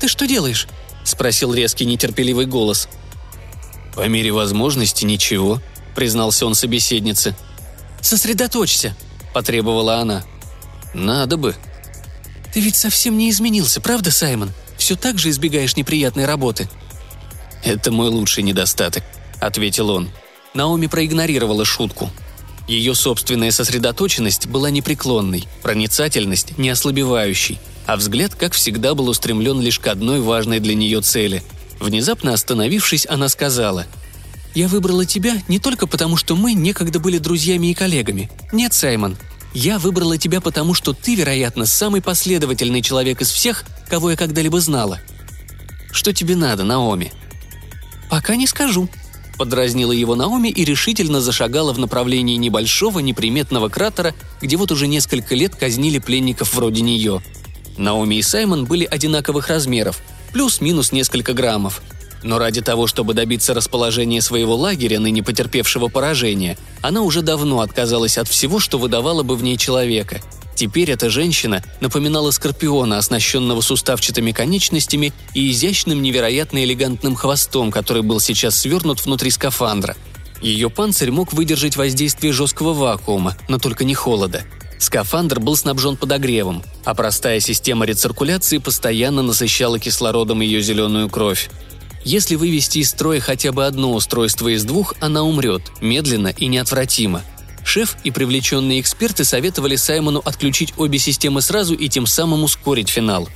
«Ты 0.00 0.08
что 0.08 0.26
делаешь?»– 0.26 0.66
спросил 1.04 1.52
резкий 1.52 1.84
нетерпеливый 1.84 2.46
голос. 2.46 2.88
«По 3.94 4.08
мере 4.08 4.32
возможности 4.32 5.04
ничего»,– 5.04 5.60
признался 5.94 6.46
он 6.46 6.54
собеседнице. 6.54 7.36
«Сосредоточься»,– 8.00 8.96
потребовала 9.34 9.96
она. 9.96 10.24
«Надо 10.94 11.36
бы», 11.36 11.54
«Ты 12.52 12.60
ведь 12.60 12.76
совсем 12.76 13.16
не 13.16 13.30
изменился, 13.30 13.80
правда, 13.80 14.10
Саймон? 14.10 14.50
Все 14.76 14.96
так 14.96 15.18
же 15.18 15.30
избегаешь 15.30 15.76
неприятной 15.76 16.26
работы?» 16.26 16.68
«Это 17.64 17.92
мой 17.92 18.08
лучший 18.08 18.42
недостаток»,— 18.42 19.04
ответил 19.40 19.90
он. 19.90 20.10
Наоми 20.54 20.86
проигнорировала 20.86 21.64
шутку. 21.64 22.10
Ее 22.66 22.94
собственная 22.94 23.50
сосредоточенность 23.50 24.46
была 24.46 24.70
непреклонной, 24.70 25.46
проницательность 25.62 26.56
неослабевающей, 26.58 27.58
а 27.86 27.96
взгляд, 27.96 28.34
как 28.34 28.52
всегда, 28.52 28.94
был 28.94 29.08
устремлен 29.08 29.60
лишь 29.60 29.78
к 29.78 29.86
одной 29.88 30.20
важной 30.20 30.60
для 30.60 30.74
нее 30.74 31.00
цели. 31.00 31.42
Внезапно 31.78 32.32
остановившись, 32.32 33.06
она 33.08 33.28
сказала– 33.28 33.86
«Я 34.54 34.66
выбрала 34.66 35.06
тебя 35.06 35.40
не 35.48 35.58
только 35.58 35.86
потому, 35.86 36.16
что 36.16 36.34
мы 36.34 36.54
некогда 36.54 36.98
были 36.98 37.18
друзьями 37.18 37.68
и 37.68 37.74
коллегами. 37.74 38.30
Нет, 38.52 38.72
Саймон, 38.72 39.16
я 39.54 39.78
выбрала 39.78 40.18
тебя 40.18 40.40
потому, 40.40 40.74
что 40.74 40.92
ты, 40.92 41.14
вероятно, 41.14 41.66
самый 41.66 42.02
последовательный 42.02 42.82
человек 42.82 43.20
из 43.20 43.30
всех, 43.30 43.64
кого 43.88 44.10
я 44.10 44.16
когда-либо 44.16 44.60
знала. 44.60 45.00
Что 45.90 46.12
тебе 46.12 46.36
надо, 46.36 46.64
Наоми?» 46.64 47.12
«Пока 48.08 48.36
не 48.36 48.46
скажу»,— 48.46 48.88
подразнила 49.38 49.92
его 49.92 50.14
Наоми 50.14 50.48
и 50.48 50.64
решительно 50.64 51.20
зашагала 51.20 51.72
в 51.72 51.78
направлении 51.78 52.36
небольшого 52.36 53.00
неприметного 53.00 53.68
кратера, 53.68 54.14
где 54.40 54.56
вот 54.56 54.70
уже 54.72 54.86
несколько 54.86 55.34
лет 55.34 55.54
казнили 55.54 55.98
пленников 55.98 56.54
вроде 56.54 56.82
нее. 56.82 57.22
Наоми 57.76 58.16
и 58.16 58.22
Саймон 58.22 58.66
были 58.66 58.84
одинаковых 58.84 59.48
размеров, 59.48 60.00
плюс-минус 60.32 60.92
несколько 60.92 61.32
граммов— 61.32 61.82
но 62.22 62.38
ради 62.38 62.60
того, 62.60 62.86
чтобы 62.86 63.14
добиться 63.14 63.54
расположения 63.54 64.20
своего 64.20 64.56
лагеря, 64.56 64.98
ныне 65.00 65.22
потерпевшего 65.22 65.88
поражение, 65.88 66.58
она 66.82 67.02
уже 67.02 67.22
давно 67.22 67.60
отказалась 67.60 68.18
от 68.18 68.28
всего, 68.28 68.60
что 68.60 68.78
выдавало 68.78 69.22
бы 69.22 69.36
в 69.36 69.42
ней 69.42 69.56
человека. 69.56 70.20
Теперь 70.54 70.90
эта 70.90 71.08
женщина 71.08 71.64
напоминала 71.80 72.30
скорпиона, 72.32 72.98
оснащенного 72.98 73.62
суставчатыми 73.62 74.32
конечностями 74.32 75.12
и 75.32 75.50
изящным 75.50 76.02
невероятно 76.02 76.62
элегантным 76.62 77.16
хвостом, 77.16 77.70
который 77.70 78.02
был 78.02 78.20
сейчас 78.20 78.56
свернут 78.56 79.04
внутри 79.04 79.30
скафандра. 79.30 79.96
Ее 80.42 80.68
панцирь 80.68 81.10
мог 81.10 81.32
выдержать 81.32 81.76
воздействие 81.76 82.32
жесткого 82.32 82.74
вакуума, 82.74 83.36
но 83.48 83.58
только 83.58 83.84
не 83.84 83.94
холода. 83.94 84.42
Скафандр 84.78 85.40
был 85.40 85.56
снабжен 85.56 85.96
подогревом, 85.96 86.62
а 86.84 86.94
простая 86.94 87.40
система 87.40 87.84
рециркуляции 87.84 88.58
постоянно 88.58 89.22
насыщала 89.22 89.78
кислородом 89.78 90.40
ее 90.40 90.62
зеленую 90.62 91.10
кровь. 91.10 91.50
Если 92.04 92.34
вывести 92.34 92.78
из 92.78 92.90
строя 92.90 93.20
хотя 93.20 93.52
бы 93.52 93.66
одно 93.66 93.92
устройство 93.92 94.48
из 94.48 94.64
двух, 94.64 94.94
она 95.00 95.22
умрет, 95.22 95.62
медленно 95.80 96.28
и 96.28 96.46
неотвратимо. 96.46 97.22
Шеф 97.64 97.96
и 98.04 98.10
привлеченные 98.10 98.80
эксперты 98.80 99.24
советовали 99.24 99.76
Саймону 99.76 100.20
отключить 100.24 100.72
обе 100.78 100.98
системы 100.98 101.42
сразу 101.42 101.74
и 101.74 101.88
тем 101.88 102.06
самым 102.06 102.42
ускорить 102.42 102.88
финал. 102.88 103.28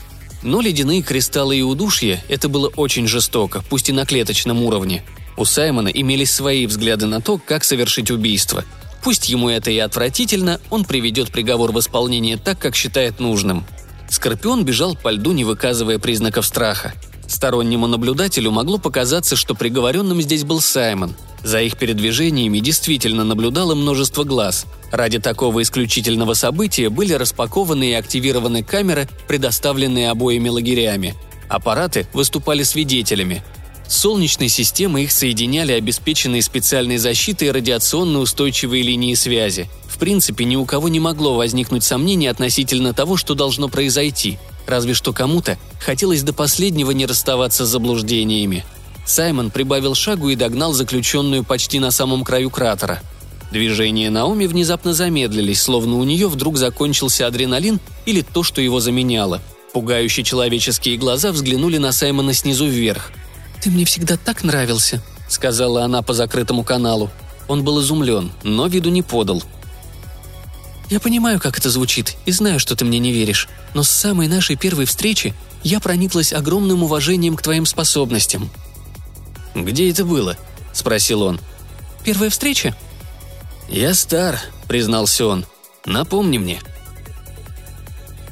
Но 0.43 0.61
ледяные 0.61 1.03
кристаллы 1.03 1.57
и 1.57 1.63
удушье– 1.63 2.23
это 2.29 2.49
было 2.49 2.69
очень 2.69 3.07
жестоко, 3.07 3.63
пусть 3.69 3.91
и 3.91 3.93
на 3.93 4.07
клеточном 4.07 4.63
уровне. 4.63 5.05
У 5.37 5.45
Саймона 5.45 5.89
имелись 5.89 6.33
свои 6.33 6.67
взгляды 6.67 7.07
на 7.07 7.21
то, 7.21 7.39
как 7.39 7.65
совершить 7.65 8.11
убийство. 8.11 8.65
Пусть 9.03 9.29
ему 9.29 9.51
это 9.51 9.71
и 9.71 9.79
отвратительно, 9.79 10.61
он 10.71 10.85
приведет 10.85 11.31
приговор 11.31 11.73
в 11.73 11.79
исполнение 11.79 12.39
так, 12.39 12.59
как 12.59 12.75
считает 12.75 13.21
нужным. 13.21 13.67
Скорпион 14.09 14.65
бежал 14.65 14.97
по 14.97 15.11
льду, 15.11 15.33
не 15.33 15.45
выказывая 15.45 15.99
признаков 15.99 16.47
страха. 16.47 16.95
Стороннему 17.27 17.87
наблюдателю 17.87 18.51
могло 18.51 18.79
показаться, 18.79 19.37
что 19.37 19.55
приговоренным 19.55 20.21
здесь 20.21 20.45
был 20.45 20.61
Саймон. 20.61 21.15
За 21.43 21.61
их 21.61 21.77
передвижениями 21.77 22.59
действительно 22.59 23.25
наблюдало 23.25 23.75
множество 23.75 24.25
глаз. 24.25 24.67
Ради 24.91 25.19
такого 25.19 25.63
исключительного 25.63 26.35
события 26.35 26.89
были 26.89 27.13
распакованы 27.13 27.91
и 27.91 27.95
активированы 27.95 28.63
камеры, 28.63 29.09
предоставленные 29.29 30.11
обоими 30.11 30.49
лагерями. 30.49 31.15
Аппараты 31.49 32.07
выступали 32.13 32.63
свидетелями. 32.63 33.45
С 33.87 33.99
Солнечной 33.99 34.49
системы 34.49 35.03
их 35.03 35.13
соединяли 35.13 35.73
обеспеченные 35.73 36.41
специальной 36.41 36.97
защитой 36.97 37.51
радиационно 37.51 38.21
устойчивые 38.21 38.83
линии 38.83 39.15
связи. 39.15 39.69
В 39.87 39.99
принципе, 39.99 40.47
ни 40.47 40.57
у 40.57 40.65
кого 40.65 40.89
не 40.89 41.01
могло 41.01 41.37
возникнуть 41.37 41.85
сомнений 41.85 42.27
относительно 42.27 42.95
того, 42.95 43.19
что 43.19 43.35
должно 43.35 43.69
произойти– 43.69 44.39
Разве 44.67 44.95
что 44.95 45.13
кому-то 45.13 45.59
хотелось 45.79 46.23
до 46.23 46.33
последнего 46.33 46.91
не 46.91 47.07
расставаться 47.07 47.67
с 47.67 47.69
заблуждениями. 47.69 48.65
Саймон 49.07 49.51
прибавил 49.51 49.95
шагу 49.95 50.31
и 50.31 50.37
догнал 50.37 50.73
заключенную 50.73 51.45
почти 51.45 51.79
на 51.79 51.91
самом 51.91 52.25
краю 52.25 52.51
кратера. 52.51 53.01
Движения 53.51 54.11
Наоми 54.11 54.47
внезапно 54.47 54.95
замедлились, 54.95 55.63
словно 55.63 55.97
у 55.97 56.05
нее 56.05 56.29
вдруг 56.29 56.57
закончился 56.57 57.27
адреналин 57.27 57.79
или 58.07 58.23
то, 58.23 58.43
что 58.43 58.61
его 58.61 58.81
заменяло. 58.81 59.43
Пугающие 59.75 60.25
человеческие 60.25 60.97
глаза 60.97 61.33
взглянули 61.33 61.79
на 61.79 61.93
Саймона 61.93 62.33
снизу 62.33 62.67
вверх. 62.67 63.13
«Ты 63.63 63.71
мне 63.71 63.85
всегда 63.85 64.17
так 64.17 64.43
нравился»,— 64.45 65.03
сказала 65.29 65.85
она 65.85 66.03
по 66.03 66.15
закрытому 66.15 66.65
каналу. 66.65 67.11
Он 67.47 67.63
был 67.63 67.81
изумлен, 67.83 68.33
но 68.43 68.67
виду 68.67 68.89
не 68.89 69.03
подал— 69.03 69.43
я 70.91 71.01
понимаю, 71.01 71.41
как 71.41 71.59
это 71.59 71.71
звучит, 71.71 72.17
и 72.27 72.33
знаю, 72.33 72.61
что 72.61 72.77
ты 72.77 72.85
мне 72.85 72.99
не 72.99 73.13
веришь, 73.13 73.49
но 73.73 73.83
с 73.83 73.91
самой 73.91 74.29
нашей 74.29 74.57
первой 74.57 74.85
встречи 74.85 75.35
я 75.63 75.81
прониклась 75.81 76.33
огромным 76.33 76.83
уважением 76.83 77.37
к 77.37 77.43
твоим 77.43 77.67
способностям». 77.67 78.51
«Где 79.55 79.91
это 79.91 80.05
было?»– 80.05 80.37
спросил 80.73 81.23
он. 81.23 81.41
«Первая 82.05 82.29
встреча?» 82.29 82.77
«Я 83.69 83.95
стар»,– 83.95 84.41
признался 84.69 85.27
он. 85.27 85.47
«Напомни 85.87 86.39
мне». 86.39 86.61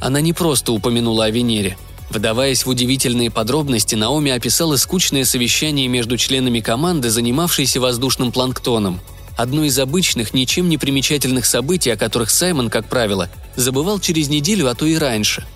Она 0.01 0.21
не 0.21 0.33
просто 0.33 0.73
упомянула 0.73 1.27
о 1.27 1.31
Венере. 1.31 1.79
Вдаваясь 2.11 2.67
в 2.67 2.69
удивительные 2.69 3.31
подробности, 3.31 3.95
Наоми 3.95 4.33
описала 4.33 4.77
скучное 4.77 5.25
совещание 5.25 5.89
между 5.89 6.19
членами 6.19 6.61
команды, 6.61 7.09
занимавшейся 7.09 7.81
воздушным 7.81 8.33
планктоном– 8.33 9.01
Одно 9.37 9.65
из 9.65 9.79
обычных, 9.79 10.35
ничем 10.35 10.69
не 10.69 10.79
примечательных 10.79 11.47
событий, 11.47 11.91
о 11.91 11.97
которых 11.97 12.31
Саймон, 12.31 12.69
как 12.69 12.89
правило, 12.89 13.31
забывал 13.57 13.99
через 13.99 14.29
неделю, 14.29 14.69
а 14.69 14.75
то 14.75 14.87
и 14.87 14.97
раньше. 14.97 15.47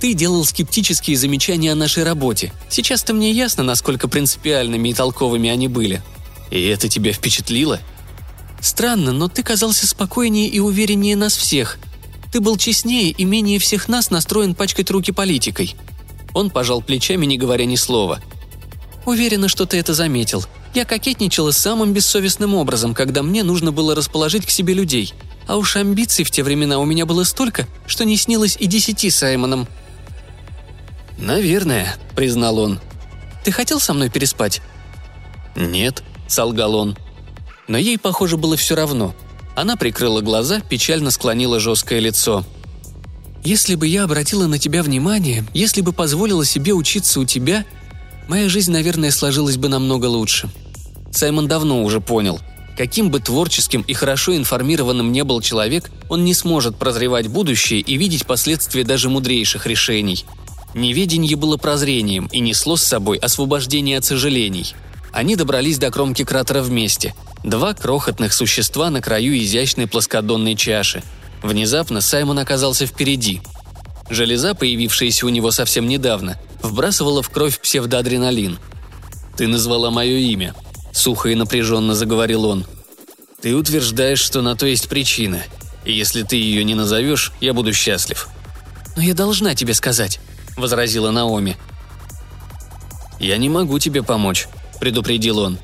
Ты 0.00 0.14
делал 0.14 0.44
скептические 0.44 1.16
замечания 1.16 1.70
о 1.70 1.76
нашей 1.76 2.02
работе. 2.02 2.52
Сейчас-то 2.68 3.14
мне 3.14 3.30
ясно, 3.30 3.62
насколько 3.62 4.08
принципиальными 4.08 4.88
и 4.88 4.94
толковыми 4.94 5.48
они 5.48 5.68
были. 5.68 6.02
И 6.50 6.60
это 6.60 6.88
тебя 6.88 7.12
впечатлило? 7.12 7.78
Странно, 8.60 9.12
но 9.12 9.28
ты 9.28 9.42
казался 9.42 9.86
спокойнее 9.86 10.48
и 10.48 10.58
увереннее 10.58 11.16
нас 11.16 11.36
всех. 11.36 11.78
Ты 12.32 12.40
был 12.40 12.56
честнее 12.56 13.10
и 13.10 13.24
менее 13.24 13.58
всех 13.58 13.88
нас 13.88 14.10
настроен 14.10 14.54
пачкать 14.54 14.90
руки 14.90 15.12
политикой. 15.12 15.76
Он 16.34 16.50
пожал 16.50 16.82
плечами, 16.82 17.26
не 17.26 17.38
говоря 17.38 17.64
ни 17.64 17.76
слова. 17.76 18.20
Уверена, 19.04 19.48
что 19.48 19.66
ты 19.66 19.78
это 19.78 19.94
заметил. 19.94 20.44
Я 20.74 20.86
кокетничала 20.86 21.50
самым 21.50 21.92
бессовестным 21.92 22.54
образом, 22.54 22.94
когда 22.94 23.22
мне 23.22 23.42
нужно 23.42 23.72
было 23.72 23.94
расположить 23.94 24.46
к 24.46 24.50
себе 24.50 24.72
людей. 24.72 25.12
А 25.46 25.56
уж 25.56 25.76
амбиций 25.76 26.24
в 26.24 26.30
те 26.30 26.42
времена 26.42 26.78
у 26.78 26.84
меня 26.86 27.04
было 27.04 27.24
столько, 27.24 27.66
что 27.86 28.04
не 28.04 28.16
снилось 28.16 28.56
и 28.58 28.66
десяти 28.66 29.10
Саймоном». 29.10 29.68
«Наверное»,— 31.18 31.94
признал 32.16 32.58
он. 32.58 32.80
«Ты 33.44 33.52
хотел 33.52 33.80
со 33.80 33.92
мной 33.92 34.08
переспать?» 34.08 34.62
«Нет»,— 35.54 36.02
солгал 36.28 36.74
он. 36.74 36.96
Но 37.68 37.76
ей, 37.76 37.98
похоже, 37.98 38.36
было 38.36 38.56
все 38.56 38.74
равно. 38.74 39.14
Она 39.54 39.76
прикрыла 39.76 40.22
глаза, 40.22 40.60
печально 40.60 41.10
склонила 41.10 41.60
жесткое 41.60 42.00
лицо. 42.00 42.44
«Если 43.44 43.74
бы 43.74 43.86
я 43.86 44.04
обратила 44.04 44.46
на 44.46 44.58
тебя 44.58 44.82
внимание, 44.82 45.44
если 45.52 45.82
бы 45.82 45.92
позволила 45.92 46.44
себе 46.44 46.72
учиться 46.72 47.20
у 47.20 47.24
тебя, 47.24 47.66
моя 48.28 48.48
жизнь, 48.48 48.72
наверное, 48.72 49.10
сложилась 49.10 49.58
бы 49.58 49.68
намного 49.68 50.06
лучше. 50.06 50.48
Саймон 51.12 51.46
давно 51.46 51.82
уже 51.84 52.00
понял. 52.00 52.40
Каким 52.76 53.10
бы 53.10 53.20
творческим 53.20 53.82
и 53.82 53.92
хорошо 53.92 54.34
информированным 54.34 55.12
не 55.12 55.24
был 55.24 55.40
человек, 55.40 55.90
он 56.08 56.24
не 56.24 56.34
сможет 56.34 56.76
прозревать 56.76 57.28
будущее 57.28 57.80
и 57.80 57.96
видеть 57.96 58.26
последствия 58.26 58.82
даже 58.82 59.08
мудрейших 59.10 59.66
решений. 59.66 60.24
Неведение 60.74 61.36
было 61.36 61.58
прозрением 61.58 62.28
и 62.32 62.40
несло 62.40 62.76
с 62.76 62.82
собой 62.82 63.18
освобождение 63.18 63.98
от 63.98 64.06
сожалений. 64.06 64.74
Они 65.12 65.36
добрались 65.36 65.78
до 65.78 65.90
кромки 65.90 66.24
кратера 66.24 66.62
вместе. 66.62 67.14
Два 67.44 67.74
крохотных 67.74 68.32
существа 68.32 68.88
на 68.88 69.02
краю 69.02 69.36
изящной 69.36 69.86
плоскодонной 69.86 70.56
чаши. 70.56 71.02
Внезапно 71.42 72.00
Саймон 72.00 72.38
оказался 72.38 72.86
впереди. 72.86 73.42
Железа, 74.08 74.54
появившаяся 74.54 75.26
у 75.26 75.28
него 75.28 75.50
совсем 75.50 75.86
недавно, 75.86 76.40
вбрасывала 76.62 77.22
в 77.22 77.28
кровь 77.28 77.60
псевдоадреналин. 77.60 78.58
«Ты 79.36 79.48
назвала 79.48 79.90
мое 79.90 80.16
имя»,— 80.18 80.54
сухо 80.92 81.30
и 81.30 81.34
напряженно 81.34 81.94
заговорил 81.94 82.44
он. 82.44 82.66
«Ты 83.40 83.56
утверждаешь, 83.56 84.20
что 84.20 84.42
на 84.42 84.54
то 84.54 84.66
есть 84.66 84.88
причина. 84.88 85.42
И 85.84 85.92
если 85.92 86.22
ты 86.22 86.36
ее 86.36 86.62
не 86.64 86.74
назовешь, 86.74 87.32
я 87.40 87.54
буду 87.54 87.72
счастлив». 87.72 88.28
«Но 88.96 89.02
я 89.02 89.14
должна 89.14 89.54
тебе 89.54 89.74
сказать»,— 89.74 90.20
возразила 90.56 91.10
Наоми. 91.10 91.56
«Я 93.18 93.36
не 93.38 93.48
могу 93.48 93.78
тебе 93.78 94.02
помочь»,— 94.02 94.48
предупредил 94.80 95.38
он. 95.38 95.58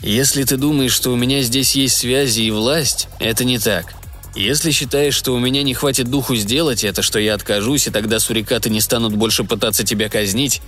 «Если 0.00 0.44
ты 0.44 0.56
думаешь, 0.56 0.92
что 0.92 1.10
у 1.10 1.16
меня 1.16 1.40
здесь 1.42 1.74
есть 1.74 1.96
связи 1.96 2.42
и 2.42 2.50
власть, 2.50 3.08
это 3.20 3.44
не 3.44 3.58
так. 3.58 3.94
Если 4.34 4.72
считаешь, 4.72 5.14
что 5.14 5.32
у 5.32 5.38
меня 5.38 5.62
не 5.62 5.74
хватит 5.74 6.10
духу 6.10 6.34
сделать 6.34 6.82
это, 6.82 7.02
что 7.02 7.20
я 7.20 7.34
откажусь, 7.34 7.86
и 7.86 7.90
тогда 7.90 8.18
сурикаты 8.18 8.68
не 8.68 8.80
станут 8.80 9.14
больше 9.14 9.44
пытаться 9.44 9.84
тебя 9.84 10.08
казнить, 10.08 10.60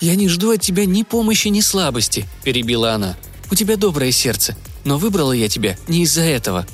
«Я 0.00 0.14
не 0.14 0.28
жду 0.28 0.52
от 0.52 0.62
тебя 0.62 0.86
ни 0.86 1.02
помощи, 1.02 1.48
ни 1.48 1.60
слабости»,– 1.60 2.26
перебила 2.44 2.94
она. 2.94 3.16
«У 3.50 3.54
тебя 3.54 3.76
доброе 3.76 4.12
сердце, 4.12 4.56
но 4.84 4.96
выбрала 4.96 5.32
я 5.32 5.48
тебя 5.48 5.76
не 5.88 6.04
из-за 6.04 6.22
этого». 6.22 6.66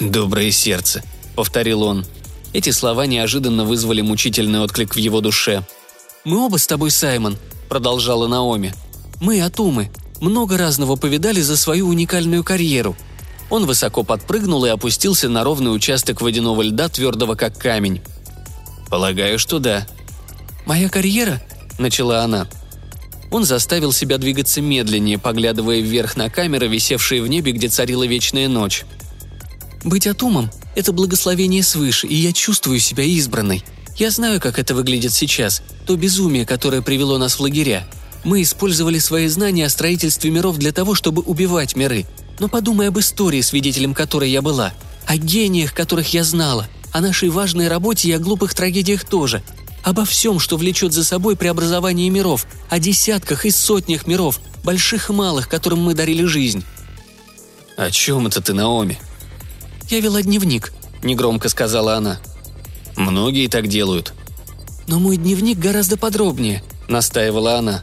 «Доброе 0.00 0.50
сердце»,– 0.50 1.02
повторил 1.36 1.82
он. 1.82 2.06
Эти 2.54 2.70
слова 2.70 3.04
неожиданно 3.04 3.64
вызвали 3.64 4.00
мучительный 4.00 4.60
отклик 4.60 4.94
в 4.94 4.98
его 4.98 5.20
душе. 5.20 5.62
«Мы 6.24 6.42
оба 6.42 6.56
с 6.56 6.66
тобой, 6.66 6.90
Саймон»,– 6.90 7.36
продолжала 7.68 8.26
Наоми. 8.26 8.74
«Мы 9.20 9.42
Атумы. 9.42 9.90
Много 10.20 10.56
разного 10.56 10.96
повидали 10.96 11.42
за 11.42 11.58
свою 11.58 11.88
уникальную 11.88 12.42
карьеру». 12.44 12.96
Он 13.50 13.66
высоко 13.66 14.04
подпрыгнул 14.04 14.64
и 14.64 14.70
опустился 14.70 15.28
на 15.28 15.44
ровный 15.44 15.74
участок 15.74 16.22
водяного 16.22 16.62
льда, 16.62 16.88
твердого 16.88 17.34
как 17.34 17.58
камень. 17.58 18.00
«Полагаю, 18.88 19.38
что 19.38 19.58
да». 19.58 19.86
«Моя 20.64 20.88
карьера– 20.88 21.42
начала 21.78 22.22
она. 22.22 22.46
Он 23.30 23.44
заставил 23.44 23.92
себя 23.92 24.18
двигаться 24.18 24.60
медленнее, 24.60 25.18
поглядывая 25.18 25.80
вверх 25.80 26.16
на 26.16 26.28
камеры, 26.28 26.68
висевшие 26.68 27.22
в 27.22 27.28
небе, 27.28 27.52
где 27.52 27.68
царила 27.68 28.04
вечная 28.04 28.46
ночь. 28.46 28.84
«Быть 29.84 30.06
атумом– 30.06 30.50
это 30.76 30.92
благословение 30.92 31.62
свыше, 31.62 32.06
и 32.06 32.14
я 32.14 32.32
чувствую 32.32 32.78
себя 32.78 33.04
избранной. 33.04 33.64
Я 33.96 34.10
знаю, 34.10 34.40
как 34.40 34.58
это 34.58 34.74
выглядит 34.74 35.12
сейчас, 35.12 35.62
то 35.86 35.96
безумие, 35.96 36.46
которое 36.46 36.82
привело 36.82 37.18
нас 37.18 37.34
в 37.34 37.40
лагеря. 37.40 37.86
Мы 38.24 38.42
использовали 38.42 38.98
свои 38.98 39.28
знания 39.28 39.66
о 39.66 39.70
строительстве 39.70 40.30
миров 40.30 40.58
для 40.58 40.72
того, 40.72 40.94
чтобы 40.94 41.22
убивать 41.22 41.74
миры. 41.74 42.06
Но 42.38 42.48
подумай 42.48 42.88
об 42.88 42.98
истории, 42.98 43.40
свидетелем 43.40 43.94
которой 43.94 44.30
я 44.30 44.42
была, 44.42 44.72
о 45.06 45.16
гениях, 45.16 45.74
которых 45.74 46.12
я 46.14 46.22
знала, 46.22 46.68
о 46.92 47.00
нашей 47.00 47.30
важной 47.30 47.68
работе 47.68 48.08
и 48.08 48.12
о 48.12 48.18
глупых 48.18 48.54
трагедиях 48.54 49.04
тоже, 49.04 49.42
Обо 49.82 50.04
всем, 50.04 50.38
что 50.38 50.56
влечет 50.56 50.92
за 50.92 51.04
собой 51.04 51.36
преобразование 51.36 52.08
миров, 52.08 52.46
о 52.70 52.78
десятках 52.78 53.44
и 53.44 53.50
сотнях 53.50 54.06
миров, 54.06 54.40
больших 54.62 55.10
и 55.10 55.12
малых, 55.12 55.48
которым 55.48 55.80
мы 55.80 55.94
дарили 55.94 56.24
жизнь. 56.24 56.64
«О 57.76 57.90
чем 57.90 58.26
это 58.26 58.40
ты, 58.40 58.52
Наоми?» 58.52 59.00
«Я 59.88 60.00
вела 60.00 60.22
дневник»,— 60.22 60.72
негромко 61.02 61.48
сказала 61.48 61.96
она. 61.96 62.20
«Многие 62.96 63.48
так 63.48 63.66
делают». 63.66 64.12
«Но 64.86 65.00
мой 65.00 65.16
дневник 65.16 65.58
гораздо 65.58 65.96
подробнее»,— 65.96 66.62
настаивала 66.88 67.58
она. 67.58 67.82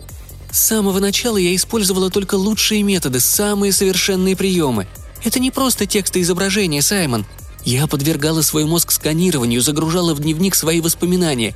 «С 0.51 0.59
самого 0.59 0.99
начала 0.99 1.37
я 1.37 1.55
использовала 1.55 2.09
только 2.09 2.35
лучшие 2.35 2.83
методы, 2.83 3.19
самые 3.19 3.73
совершенные 3.73 4.35
приемы. 4.35 4.87
Это 5.23 5.39
не 5.39 5.51
просто 5.51 5.85
текст 5.85 6.15
и 6.15 6.21
изображение, 6.21 6.81
Саймон. 6.81 7.25
Я 7.65 7.87
подвергала 7.87 8.41
свой 8.41 8.65
мозг 8.65 8.91
сканированию, 8.91 9.61
загружала 9.61 10.13
в 10.13 10.19
дневник 10.19 10.55
свои 10.55 10.81
воспоминания, 10.81 11.55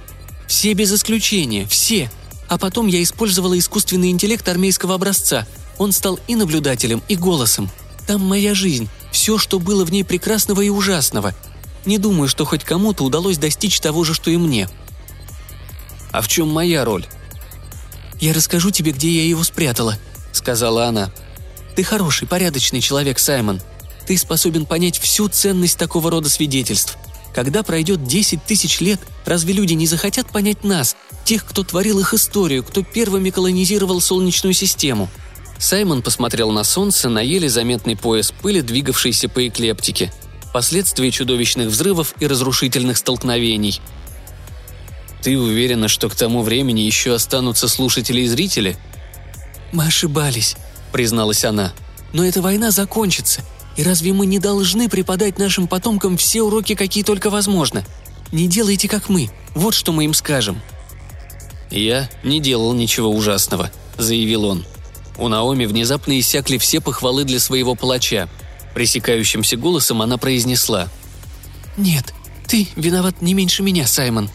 все 0.54 0.74
без 0.74 0.94
исключения, 0.94 1.66
все. 1.66 2.12
А 2.48 2.60
потом 2.60 2.86
я 2.86 3.02
использовала 3.02 3.58
искусственный 3.58 4.12
интеллект 4.12 4.48
армейского 4.48 4.94
образца. 4.94 5.48
Он 5.80 5.92
стал 5.92 6.20
и 6.28 6.36
наблюдателем, 6.36 7.02
и 7.08 7.16
голосом. 7.16 7.72
Там 8.06 8.22
моя 8.22 8.54
жизнь, 8.54 8.88
все, 9.12 9.40
что 9.40 9.60
было 9.60 9.84
в 9.84 9.92
ней 9.92 10.04
прекрасного 10.04 10.62
и 10.62 10.70
ужасного. 10.70 11.34
Не 11.86 11.98
думаю, 11.98 12.28
что 12.28 12.46
хоть 12.46 12.64
кому-то 12.64 13.04
удалось 13.04 13.40
достичь 13.40 13.80
того 13.80 14.04
же, 14.04 14.14
что 14.14 14.30
и 14.30 14.38
мне. 14.38 14.70
А 16.12 16.22
в 16.22 16.28
чем 16.28 16.50
моя 16.50 16.86
роль? 16.86 17.08
Я 18.22 18.32
расскажу 18.32 18.70
тебе, 18.70 18.92
где 18.92 19.10
я 19.10 19.26
его 19.26 19.44
спрятала, 19.44 19.98
сказала 20.34 20.86
она. 20.86 21.12
Ты 21.76 21.84
хороший, 21.84 22.28
порядочный 22.28 22.80
человек, 22.80 23.18
Саймон. 23.18 23.60
Ты 24.06 24.16
способен 24.20 24.68
понять 24.68 25.00
всю 25.00 25.30
ценность 25.30 25.80
такого 25.80 26.12
рода 26.12 26.30
свидетельств– 26.30 26.96
когда 27.34 27.64
пройдет 27.64 28.06
10 28.06 28.44
тысяч 28.46 28.80
лет, 28.80 29.00
разве 29.26 29.54
люди 29.54 29.74
не 29.74 29.88
захотят 29.88 30.28
понять 30.28 30.64
нас, 30.64 30.96
тех, 31.26 31.46
кто 31.46 31.64
творил 31.64 32.00
их 32.00 32.14
историю, 32.14 32.64
кто 32.64 32.84
первыми 32.84 33.30
колонизировал 33.30 34.00
Солнечную 34.02 34.54
систему?» 34.54 35.10
Саймон 35.58 36.02
посмотрел 36.02 36.52
на 36.52 36.64
солнце, 36.64 37.10
на 37.10 37.22
еле 37.22 37.50
заметный 37.50 37.96
пояс 37.96 38.32
пыли, 38.32 38.62
двигавшийся 38.62 39.30
по 39.30 39.48
эклептике. 39.48 40.12
Последствия 40.54 41.10
чудовищных 41.10 41.70
взрывов 41.70 42.14
и 42.20 42.28
разрушительных 42.28 42.98
столкновений. 42.98 43.82
«Ты 45.22 45.40
уверена, 45.40 45.88
что 45.88 46.10
к 46.10 46.16
тому 46.16 46.42
времени 46.42 46.82
еще 46.82 47.16
останутся 47.16 47.68
слушатели 47.68 48.22
и 48.22 48.28
зрители?» 48.28 48.78
«Мы 49.72 49.86
ошибались»,— 49.86 50.58
призналась 50.92 51.46
она. 51.46 51.72
«Но 52.12 52.26
эта 52.26 52.42
война 52.42 52.72
закончится, 52.72 53.42
и 53.76 53.84
разве 53.84 54.14
мы 54.14 54.26
не 54.26 54.40
должны 54.40 54.90
преподать 54.90 55.40
нашим 55.40 55.68
потомкам 55.68 56.18
все 56.18 56.42
уроки, 56.42 56.76
какие 56.76 57.04
только 57.04 57.30
возможно? 57.30 57.84
Не 58.32 58.48
делайте, 58.48 58.88
как 58.88 59.10
мы. 59.10 59.30
Вот 59.56 59.74
что 59.74 59.92
мы 59.92 60.06
им 60.06 60.14
скажем». 60.14 60.62
«Я 61.70 62.10
не 62.24 62.40
делал 62.40 62.74
ничего 62.74 63.10
ужасного»,— 63.10 63.72
заявил 63.98 64.46
он. 64.46 64.66
У 65.18 65.28
Наоми 65.28 65.66
внезапно 65.66 66.20
иссякли 66.20 66.58
все 66.58 66.82
похвалы 66.82 67.24
для 67.24 67.40
своего 67.40 67.76
палача. 67.76 68.30
Пресекающимся 68.76 69.58
голосом 69.58 70.02
она 70.02 70.18
произнесла. 70.18 70.90
«Нет, 71.78 72.14
ты 72.48 72.68
виноват 72.76 73.22
не 73.22 73.34
меньше 73.34 73.64
меня, 73.64 73.88
Саймон». 73.88 74.30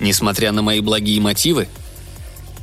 «Несмотря 0.00 0.52
на 0.52 0.62
мои 0.62 0.80
благие 0.80 1.20
мотивы?» 1.20 1.68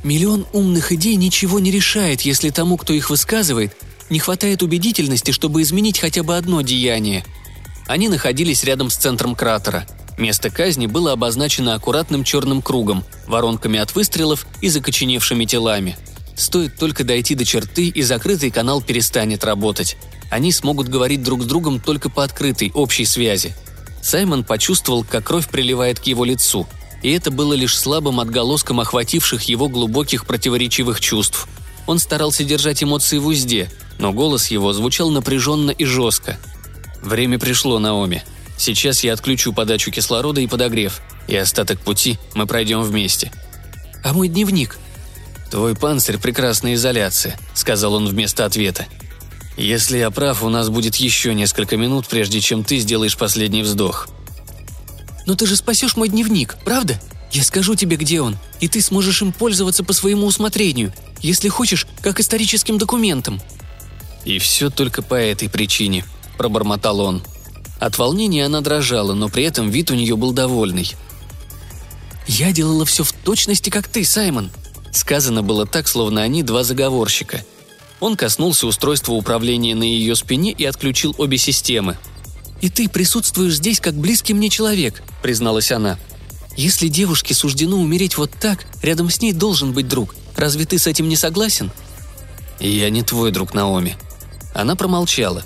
«Миллион 0.02 0.46
умных 0.52 0.92
идей 0.92 1.16
ничего 1.16 1.58
не 1.58 1.70
решает, 1.70 2.22
если 2.22 2.50
тому, 2.50 2.76
кто 2.76 2.92
их 2.92 3.10
высказывает, 3.10 3.76
не 4.10 4.18
хватает 4.18 4.62
убедительности, 4.62 5.30
чтобы 5.30 5.62
изменить 5.62 5.98
хотя 5.98 6.22
бы 6.22 6.36
одно 6.36 6.60
деяние. 6.62 7.24
Они 7.86 8.08
находились 8.08 8.64
рядом 8.64 8.90
с 8.90 8.96
центром 8.96 9.34
кратера. 9.34 9.86
Место 10.18 10.50
казни 10.50 10.86
было 10.86 11.12
обозначено 11.12 11.74
аккуратным 11.74 12.24
черным 12.24 12.62
кругом, 12.62 13.04
воронками 13.26 13.78
от 13.78 13.94
выстрелов 13.94 14.46
и 14.60 14.68
закоченевшими 14.68 15.44
телами. 15.44 15.96
Стоит 16.36 16.76
только 16.76 17.04
дойти 17.04 17.34
до 17.34 17.44
черты, 17.44 17.88
и 17.88 18.02
закрытый 18.02 18.50
канал 18.50 18.82
перестанет 18.82 19.44
работать. 19.44 19.96
Они 20.30 20.52
смогут 20.52 20.88
говорить 20.88 21.22
друг 21.22 21.42
с 21.42 21.46
другом 21.46 21.80
только 21.80 22.10
по 22.10 22.24
открытой, 22.24 22.72
общей 22.74 23.04
связи. 23.04 23.54
Саймон 24.02 24.44
почувствовал, 24.44 25.04
как 25.04 25.24
кровь 25.24 25.48
приливает 25.48 26.00
к 26.00 26.04
его 26.04 26.24
лицу, 26.24 26.66
и 27.02 27.10
это 27.10 27.30
было 27.30 27.54
лишь 27.54 27.78
слабым 27.78 28.20
отголоском 28.20 28.80
охвативших 28.80 29.42
его 29.44 29.68
глубоких 29.68 30.26
противоречивых 30.26 31.00
чувств. 31.00 31.48
Он 31.86 31.98
старался 31.98 32.44
держать 32.44 32.82
эмоции 32.82 33.18
в 33.18 33.26
узде, 33.26 33.70
но 33.98 34.12
голос 34.12 34.48
его 34.48 34.72
звучал 34.72 35.10
напряженно 35.10 35.70
и 35.70 35.84
жестко. 35.84 36.38
«Время 37.02 37.38
пришло, 37.38 37.78
Наоми. 37.78 38.24
Сейчас 38.58 39.04
я 39.04 39.12
отключу 39.12 39.52
подачу 39.52 39.90
кислорода 39.90 40.40
и 40.40 40.46
подогрев, 40.46 41.00
и 41.28 41.36
остаток 41.36 41.80
пути 41.80 42.18
мы 42.34 42.46
пройдем 42.46 42.82
вместе». 42.82 43.30
«А 44.02 44.12
мой 44.12 44.28
дневник?» 44.28 44.78
«Твой 45.50 45.76
панцирь– 45.76 46.18
прекрасная 46.22 46.74
изоляция»,– 46.74 47.38
сказал 47.54 47.94
он 47.94 48.08
вместо 48.08 48.44
ответа. 48.44 48.86
«Если 49.56 49.98
я 49.98 50.10
прав, 50.10 50.42
у 50.42 50.48
нас 50.48 50.68
будет 50.68 50.96
еще 50.96 51.34
несколько 51.34 51.76
минут, 51.76 52.08
прежде 52.08 52.40
чем 52.40 52.64
ты 52.64 52.78
сделаешь 52.78 53.16
последний 53.16 53.62
вздох». 53.62 54.08
«Но 55.24 55.34
ты 55.34 55.46
же 55.46 55.56
спасешь 55.56 55.96
мой 55.96 56.08
дневник, 56.08 56.56
правда? 56.64 57.00
Я 57.36 57.42
скажу 57.42 57.74
тебе, 57.74 57.98
где 57.98 58.22
он, 58.22 58.38
и 58.60 58.66
ты 58.66 58.80
сможешь 58.80 59.20
им 59.20 59.30
пользоваться 59.30 59.84
по 59.84 59.92
своему 59.92 60.26
усмотрению, 60.26 60.94
если 61.20 61.50
хочешь, 61.50 61.86
как 62.00 62.18
историческим 62.18 62.78
документом». 62.78 63.42
«И 64.24 64.38
все 64.38 64.70
только 64.70 65.02
по 65.02 65.16
этой 65.16 65.50
причине»,– 65.50 66.06
пробормотал 66.38 66.98
он. 66.98 67.22
От 67.78 67.98
волнения 67.98 68.46
она 68.46 68.62
дрожала, 68.62 69.12
но 69.12 69.28
при 69.28 69.44
этом 69.44 69.68
вид 69.68 69.90
у 69.90 69.94
нее 69.94 70.16
был 70.16 70.32
довольный. 70.32 70.90
«Я 72.26 72.52
делала 72.52 72.86
все 72.86 73.04
в 73.04 73.12
точности, 73.12 73.68
как 73.68 73.86
ты, 73.86 74.02
Саймон», 74.02 74.50
Сказано 74.90 75.42
было 75.42 75.66
так, 75.66 75.88
словно 75.88 76.22
они 76.22 76.42
два 76.42 76.64
заговорщика. 76.64 77.44
Он 78.00 78.16
коснулся 78.16 78.66
устройства 78.66 79.12
управления 79.12 79.74
на 79.74 79.82
ее 79.82 80.16
спине 80.16 80.52
и 80.52 80.64
отключил 80.64 81.14
обе 81.18 81.36
системы. 81.36 81.98
«И 82.62 82.70
ты 82.70 82.88
присутствуешь 82.88 83.56
здесь 83.56 83.78
как 83.78 83.92
близкий 83.94 84.32
мне 84.32 84.48
человек»,— 84.48 85.02
призналась 85.22 85.70
она. 85.70 85.98
«Если 86.56 86.88
девушке 86.88 87.34
суждено 87.34 87.76
умереть 87.78 88.16
вот 88.16 88.30
так, 88.32 88.64
рядом 88.82 89.10
с 89.10 89.20
ней 89.20 89.32
должен 89.32 89.72
быть 89.72 89.88
друг. 89.88 90.14
Разве 90.36 90.64
ты 90.64 90.78
с 90.78 90.86
этим 90.86 91.08
не 91.08 91.16
согласен?» 91.16 91.70
«Я 92.58 92.90
не 92.90 93.02
твой 93.02 93.30
друг, 93.30 93.54
Наоми». 93.54 93.96
Она 94.54 94.74
промолчала. 94.74 95.44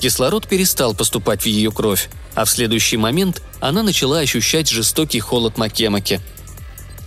Кислород 0.00 0.48
перестал 0.48 0.94
поступать 0.94 1.42
в 1.42 1.46
ее 1.46 1.72
кровь, 1.72 2.08
а 2.34 2.44
в 2.44 2.50
следующий 2.50 2.96
момент 2.96 3.42
она 3.60 3.82
начала 3.82 4.20
ощущать 4.20 4.68
жестокий 4.68 5.20
холод 5.20 5.58
Макемаки– 5.58 6.20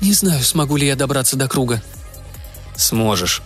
«Не 0.01 0.13
знаю, 0.13 0.43
смогу 0.43 0.77
ли 0.77 0.87
я 0.87 0.95
добраться 0.95 1.35
до 1.35 1.47
круга». 1.47 1.81
«Сможешь». 2.75 3.41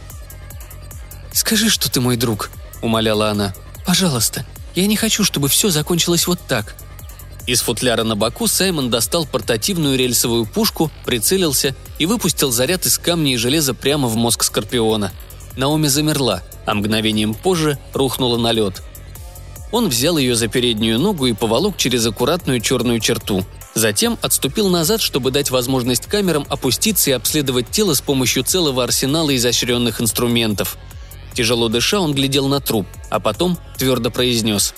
«Скажи, 1.32 1.70
что 1.70 1.90
ты 1.92 2.02
мой 2.02 2.18
друг»,— 2.18 2.50
умоляла 2.82 3.30
она. 3.30 3.54
«Пожалуйста, 3.86 4.46
я 4.76 4.88
не 4.88 4.96
хочу, 4.96 5.24
чтобы 5.24 5.48
все 5.48 5.70
закончилось 5.70 6.28
вот 6.28 6.40
так». 6.48 6.76
Из 7.50 7.62
футляра 7.62 8.04
на 8.04 8.16
боку 8.16 8.46
Саймон 8.46 8.92
достал 8.92 9.26
портативную 9.26 9.98
рельсовую 9.98 10.46
пушку, 10.46 10.92
прицелился 11.04 11.76
и 11.98 12.06
выпустил 12.06 12.52
заряд 12.52 12.86
из 12.86 13.00
камня 13.00 13.34
и 13.34 13.38
железа 13.38 13.74
прямо 13.74 14.08
в 14.08 14.16
мозг 14.16 14.44
Скорпиона. 14.44 15.12
Наоми 15.58 15.88
замерла, 15.88 16.44
а 16.68 16.76
мгновением 16.76 17.34
позже 17.34 17.80
рухнула 17.92 18.38
на 18.38 18.52
лед. 18.52 18.84
Он 19.72 19.90
взял 19.90 20.20
ее 20.20 20.36
за 20.36 20.48
переднюю 20.48 21.00
ногу 21.00 21.26
и 21.26 21.34
поволок 21.34 21.76
через 21.76 22.06
аккуратную 22.06 22.62
черную 22.62 23.00
черту— 23.00 23.44
Затем 23.76 24.18
отступил 24.22 24.68
назад, 24.68 25.00
чтобы 25.00 25.32
дать 25.32 25.52
возможность 25.52 26.06
камерам 26.06 26.46
опуститься 26.50 27.12
и 27.12 27.14
обследовать 27.14 27.70
тело 27.70 27.94
с 27.94 28.02
помощью 28.02 28.44
целого 28.44 28.84
арсенала 28.84 29.34
изощренных 29.36 30.02
инструментов. 30.02 30.78
Тяжело 31.34 31.70
дыша, 31.70 32.00
он 32.00 32.14
глядел 32.14 32.48
на 32.48 32.60
труп, 32.60 32.88
а 33.10 33.20
потом 33.20 33.58
твердо 33.78 34.12
произнес. 34.12 34.74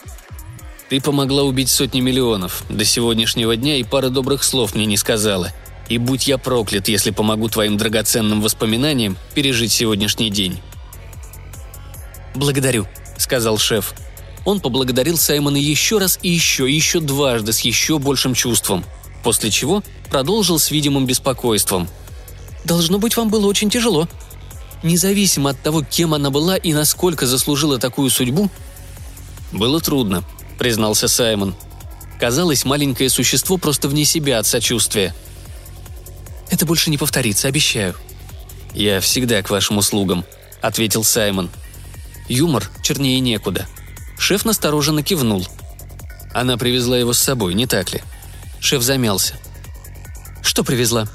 «Ты 0.92 1.00
помогла 1.00 1.44
убить 1.44 1.70
сотни 1.70 2.02
миллионов. 2.02 2.66
До 2.68 2.84
сегодняшнего 2.84 3.56
дня 3.56 3.78
и 3.78 3.84
пары 3.84 4.10
добрых 4.10 4.44
слов 4.44 4.76
мне 4.76 4.86
не 4.86 4.98
сказала. 4.98 5.54
И 5.88 5.98
будь 5.98 6.28
я 6.28 6.38
проклят, 6.38 6.90
если 6.90 7.12
помогу 7.12 7.48
твоим 7.48 7.78
драгоценным 7.78 8.42
воспоминаниям 8.42 9.16
пережить 9.34 9.72
сегодняшний 9.72 10.30
день». 10.30 10.60
«Благодарю»,— 12.36 12.88
сказал 13.18 13.58
шеф. 13.58 13.94
Он 14.44 14.60
поблагодарил 14.60 15.18
Саймона 15.18 15.56
еще 15.56 15.98
раз 15.98 16.20
и 16.24 16.30
еще, 16.30 16.70
и 16.70 16.76
еще 16.76 17.00
дважды 17.00 17.54
с 17.54 17.62
еще 17.62 17.98
большим 17.98 18.34
чувством, 18.34 18.84
после 19.24 19.50
чего 19.50 19.84
продолжил 20.10 20.60
с 20.60 20.72
видимым 20.72 21.06
беспокойством. 21.06 21.88
«Должно 22.66 23.00
быть, 23.00 23.16
вам 23.16 23.30
было 23.30 23.48
очень 23.48 23.70
тяжело. 23.70 24.10
Независимо 24.84 25.52
от 25.52 25.62
того, 25.62 25.86
кем 25.90 26.14
она 26.14 26.32
была 26.32 26.58
и 26.58 26.74
насколько 26.74 27.28
заслужила 27.28 27.80
такую 27.80 28.10
судьбу...» 28.10 28.50
«Было 29.54 29.80
трудно»,— 29.80 30.26
признался 30.62 31.08
Саймон. 31.08 31.56
Казалось, 32.20 32.66
маленькое 32.66 33.10
существо 33.10 33.58
просто 33.58 33.88
вне 33.88 34.06
себя 34.06 34.38
от 34.38 34.46
сочувствия. 34.46 35.14
«Это 36.52 36.68
больше 36.68 36.92
не 36.92 37.00
повторится, 37.00 37.48
обещаю». 37.48 37.96
«Я 38.74 39.00
всегда 39.02 39.42
к 39.42 39.50
вашим 39.50 39.80
услугам»,— 39.80 40.24
ответил 40.62 41.04
Саймон. 41.04 41.50
Юмор 42.30 42.70
чернее 42.84 43.20
некуда— 43.20 43.68
Шеф 44.22 44.46
настороженно 44.46 45.02
кивнул. 45.02 45.48
Она 46.32 46.56
привезла 46.56 46.96
его 46.96 47.12
с 47.12 47.18
собой, 47.18 47.56
не 47.56 47.66
так 47.66 47.92
ли? 47.92 48.02
Шеф 48.60 48.84
замялся. 48.84 49.34
«Что 50.44 50.64
привезла?» 50.64 51.08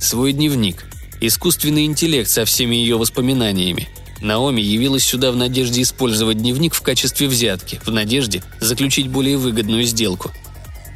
«Свой 0.00 0.32
дневник. 0.32 0.86
Искусственный 1.20 1.84
интеллект 1.84 2.30
со 2.30 2.46
всеми 2.46 2.76
ее 2.76 2.96
воспоминаниями. 2.96 3.90
Наоми 4.20 4.60
явилась 4.60 5.04
сюда 5.04 5.32
в 5.32 5.36
надежде 5.36 5.82
использовать 5.82 6.38
дневник 6.38 6.74
в 6.74 6.82
качестве 6.82 7.28
взятки, 7.28 7.80
в 7.84 7.90
надежде 7.90 8.42
заключить 8.60 9.08
более 9.08 9.36
выгодную 9.36 9.84
сделку. 9.84 10.30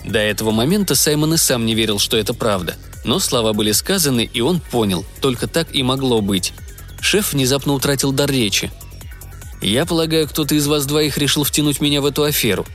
До 0.05 0.19
этого 0.19 0.51
момента 0.51 0.95
Саймон 0.95 1.35
и 1.35 1.37
сам 1.37 1.67
не 1.67 1.75
верил, 1.75 1.99
что 1.99 2.17
это 2.17 2.33
правда. 2.33 2.77
Но 3.05 3.19
слова 3.19 3.53
были 3.53 3.73
сказаны, 3.73 4.29
и 4.33 4.41
он 4.41 4.61
понял, 4.61 5.05
только 5.21 5.47
так 5.47 5.75
и 5.75 5.83
могло 5.83 6.21
быть. 6.21 6.53
Шеф 7.01 7.33
внезапно 7.33 7.75
утратил 7.75 8.13
дар 8.13 8.31
речи– 8.31 8.71
я 9.61 9.87
полагаю, 9.87 10.29
кто-то 10.29 10.55
из 10.55 10.67
вас 10.67 10.87
двоих 10.87 11.19
решил 11.19 11.45
втянуть 11.45 11.81
меня 11.81 12.01
в 12.01 12.07
эту 12.07 12.23
аферу. 12.23 12.67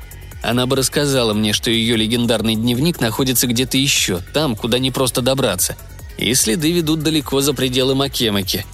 Она 0.41 0.65
бы 0.65 0.75
рассказала 0.75 1.33
мне, 1.33 1.53
что 1.53 1.71
ее 1.71 1.95
легендарный 1.95 2.55
дневник 2.55 2.99
находится 2.99 3.47
где-то 3.47 3.77
еще, 3.77 4.19
там, 4.33 4.57
куда 4.57 4.79
не 4.79 4.91
просто 4.91 5.21
добраться. 5.21 5.77
И 6.17 6.33
следы 6.33 6.71
ведут 6.71 7.01
далеко 7.01 7.39
за 7.39 7.53
пределы 7.53 7.95
Макемаки. 7.95 8.65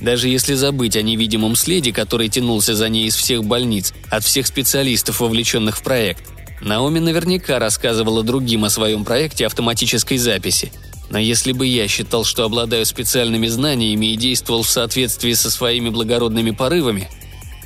Даже 0.00 0.28
если 0.28 0.54
забыть 0.54 0.96
о 0.96 1.02
невидимом 1.02 1.56
следе, 1.56 1.92
который 1.92 2.28
тянулся 2.28 2.74
за 2.74 2.88
ней 2.88 3.06
из 3.06 3.16
всех 3.16 3.44
больниц, 3.44 3.92
от 4.10 4.24
всех 4.24 4.46
специалистов, 4.46 5.20
вовлеченных 5.20 5.78
в 5.78 5.82
проект, 5.82 6.24
Наоми 6.60 6.98
наверняка 6.98 7.58
рассказывала 7.58 8.22
другим 8.22 8.64
о 8.64 8.70
своем 8.70 9.04
проекте 9.04 9.46
автоматической 9.46 10.18
записи. 10.18 10.72
Но 11.10 11.18
если 11.18 11.52
бы 11.52 11.66
я 11.66 11.88
считал, 11.88 12.24
что 12.24 12.44
обладаю 12.44 12.84
специальными 12.84 13.46
знаниями 13.46 14.12
и 14.12 14.16
действовал 14.16 14.62
в 14.62 14.70
соответствии 14.70 15.32
со 15.32 15.50
своими 15.50 15.88
благородными 15.88 16.50
порывами, 16.50 17.08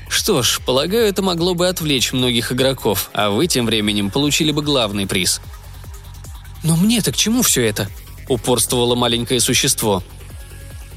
что 0.08 0.42
ж, 0.42 0.60
полагаю, 0.64 1.08
это 1.08 1.22
могло 1.22 1.54
бы 1.54 1.68
отвлечь 1.68 2.12
многих 2.12 2.52
игроков, 2.52 3.10
а 3.14 3.30
вы 3.30 3.46
тем 3.46 3.64
временем 3.64 4.10
получили 4.10 4.52
бы 4.52 4.62
главный 4.62 5.06
приз. 5.06 5.40
«Но 6.62 6.76
мне-то 6.76 7.12
к 7.12 7.16
чему 7.16 7.42
все 7.42 7.64
это?»– 7.64 7.88
упорствовало 8.28 8.94
маленькое 8.94 9.40
существо. 9.40 10.02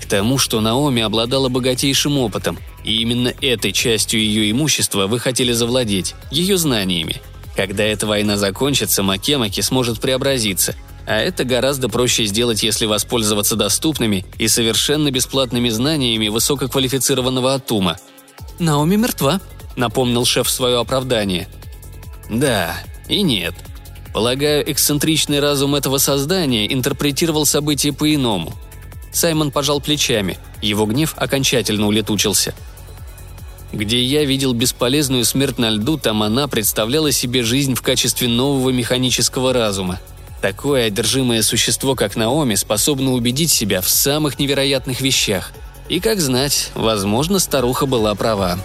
К 0.06 0.08
тому, 0.08 0.38
что 0.38 0.62
Наоми 0.62 1.02
обладала 1.02 1.50
богатейшим 1.50 2.18
опытом, 2.18 2.60
и 2.84 3.02
именно 3.02 3.34
этой 3.41 3.72
частью 3.72 4.20
ее 4.20 4.52
имущества 4.52 5.08
вы 5.08 5.20
хотели 5.20 5.52
завладеть, 5.52 6.13
ее 6.32 6.58
знаниями. 6.58 7.22
Когда 7.56 7.84
эта 7.84 8.06
война 8.06 8.38
закончится, 8.38 9.02
Макемаки 9.02 9.62
сможет 9.62 10.00
преобразиться, 10.00 10.76
а 11.08 11.18
это 11.18 11.44
гораздо 11.44 11.89
проще 11.89 12.26
сделать, 12.26 12.63
если 12.63 12.86
воспользоваться 12.86 13.56
доступными 13.56 14.26
и 14.38 14.48
совершенно 14.48 15.10
бесплатными 15.10 15.70
знаниями 15.70 16.28
высококвалифицированного 16.28 17.56
Атума– 17.56 17.98
«Наоми 18.60 18.96
мертва»,— 18.96 19.41
напомнил 19.76 20.26
шеф 20.26 20.50
свое 20.50 20.80
оправдание. 20.80 21.48
«Да 22.30 22.78
и 23.10 23.22
нет. 23.22 23.54
Полагаю, 24.13 24.70
эксцентричный 24.72 25.39
разум 25.39 25.76
этого 25.76 25.98
создания 25.98 26.72
интерпретировал 26.72 27.46
события 27.46 27.91
по-иному». 27.91 28.54
Саймон 29.15 29.49
пожал 29.49 29.82
плечами, 29.82 30.38
его 30.62 30.86
гнев 30.86 31.15
окончательно 31.17 31.88
улетучился. 31.88 32.54
Где 33.73 34.04
я 34.04 34.23
видел 34.25 34.54
бесполезную 34.54 35.25
смерть 35.25 35.58
на 35.58 35.69
льду, 35.69 35.97
там 35.97 36.21
она 36.21 36.47
представляла 36.47 37.12
себе 37.12 37.41
жизнь 37.41 37.73
в 37.73 37.82
качестве 37.82 38.28
нового 38.28 38.69
механического 38.69 39.54
разума. 39.54 39.99
Такое 40.41 40.86
одержимое 40.86 41.41
существо, 41.41 41.95
как 41.95 42.15
Наоми, 42.15 42.56
способно 42.56 43.13
убедить 43.13 43.51
себя 43.51 43.82
в 43.82 43.89
самых 43.89 44.38
невероятных 44.38 45.01
вещах– 45.01 45.51
и 45.88 45.99
как 45.99 46.19
знать, 46.19 46.71
возможно, 46.73 47.39
старуха 47.39 47.86
была 47.86 48.15
права. 48.15 48.58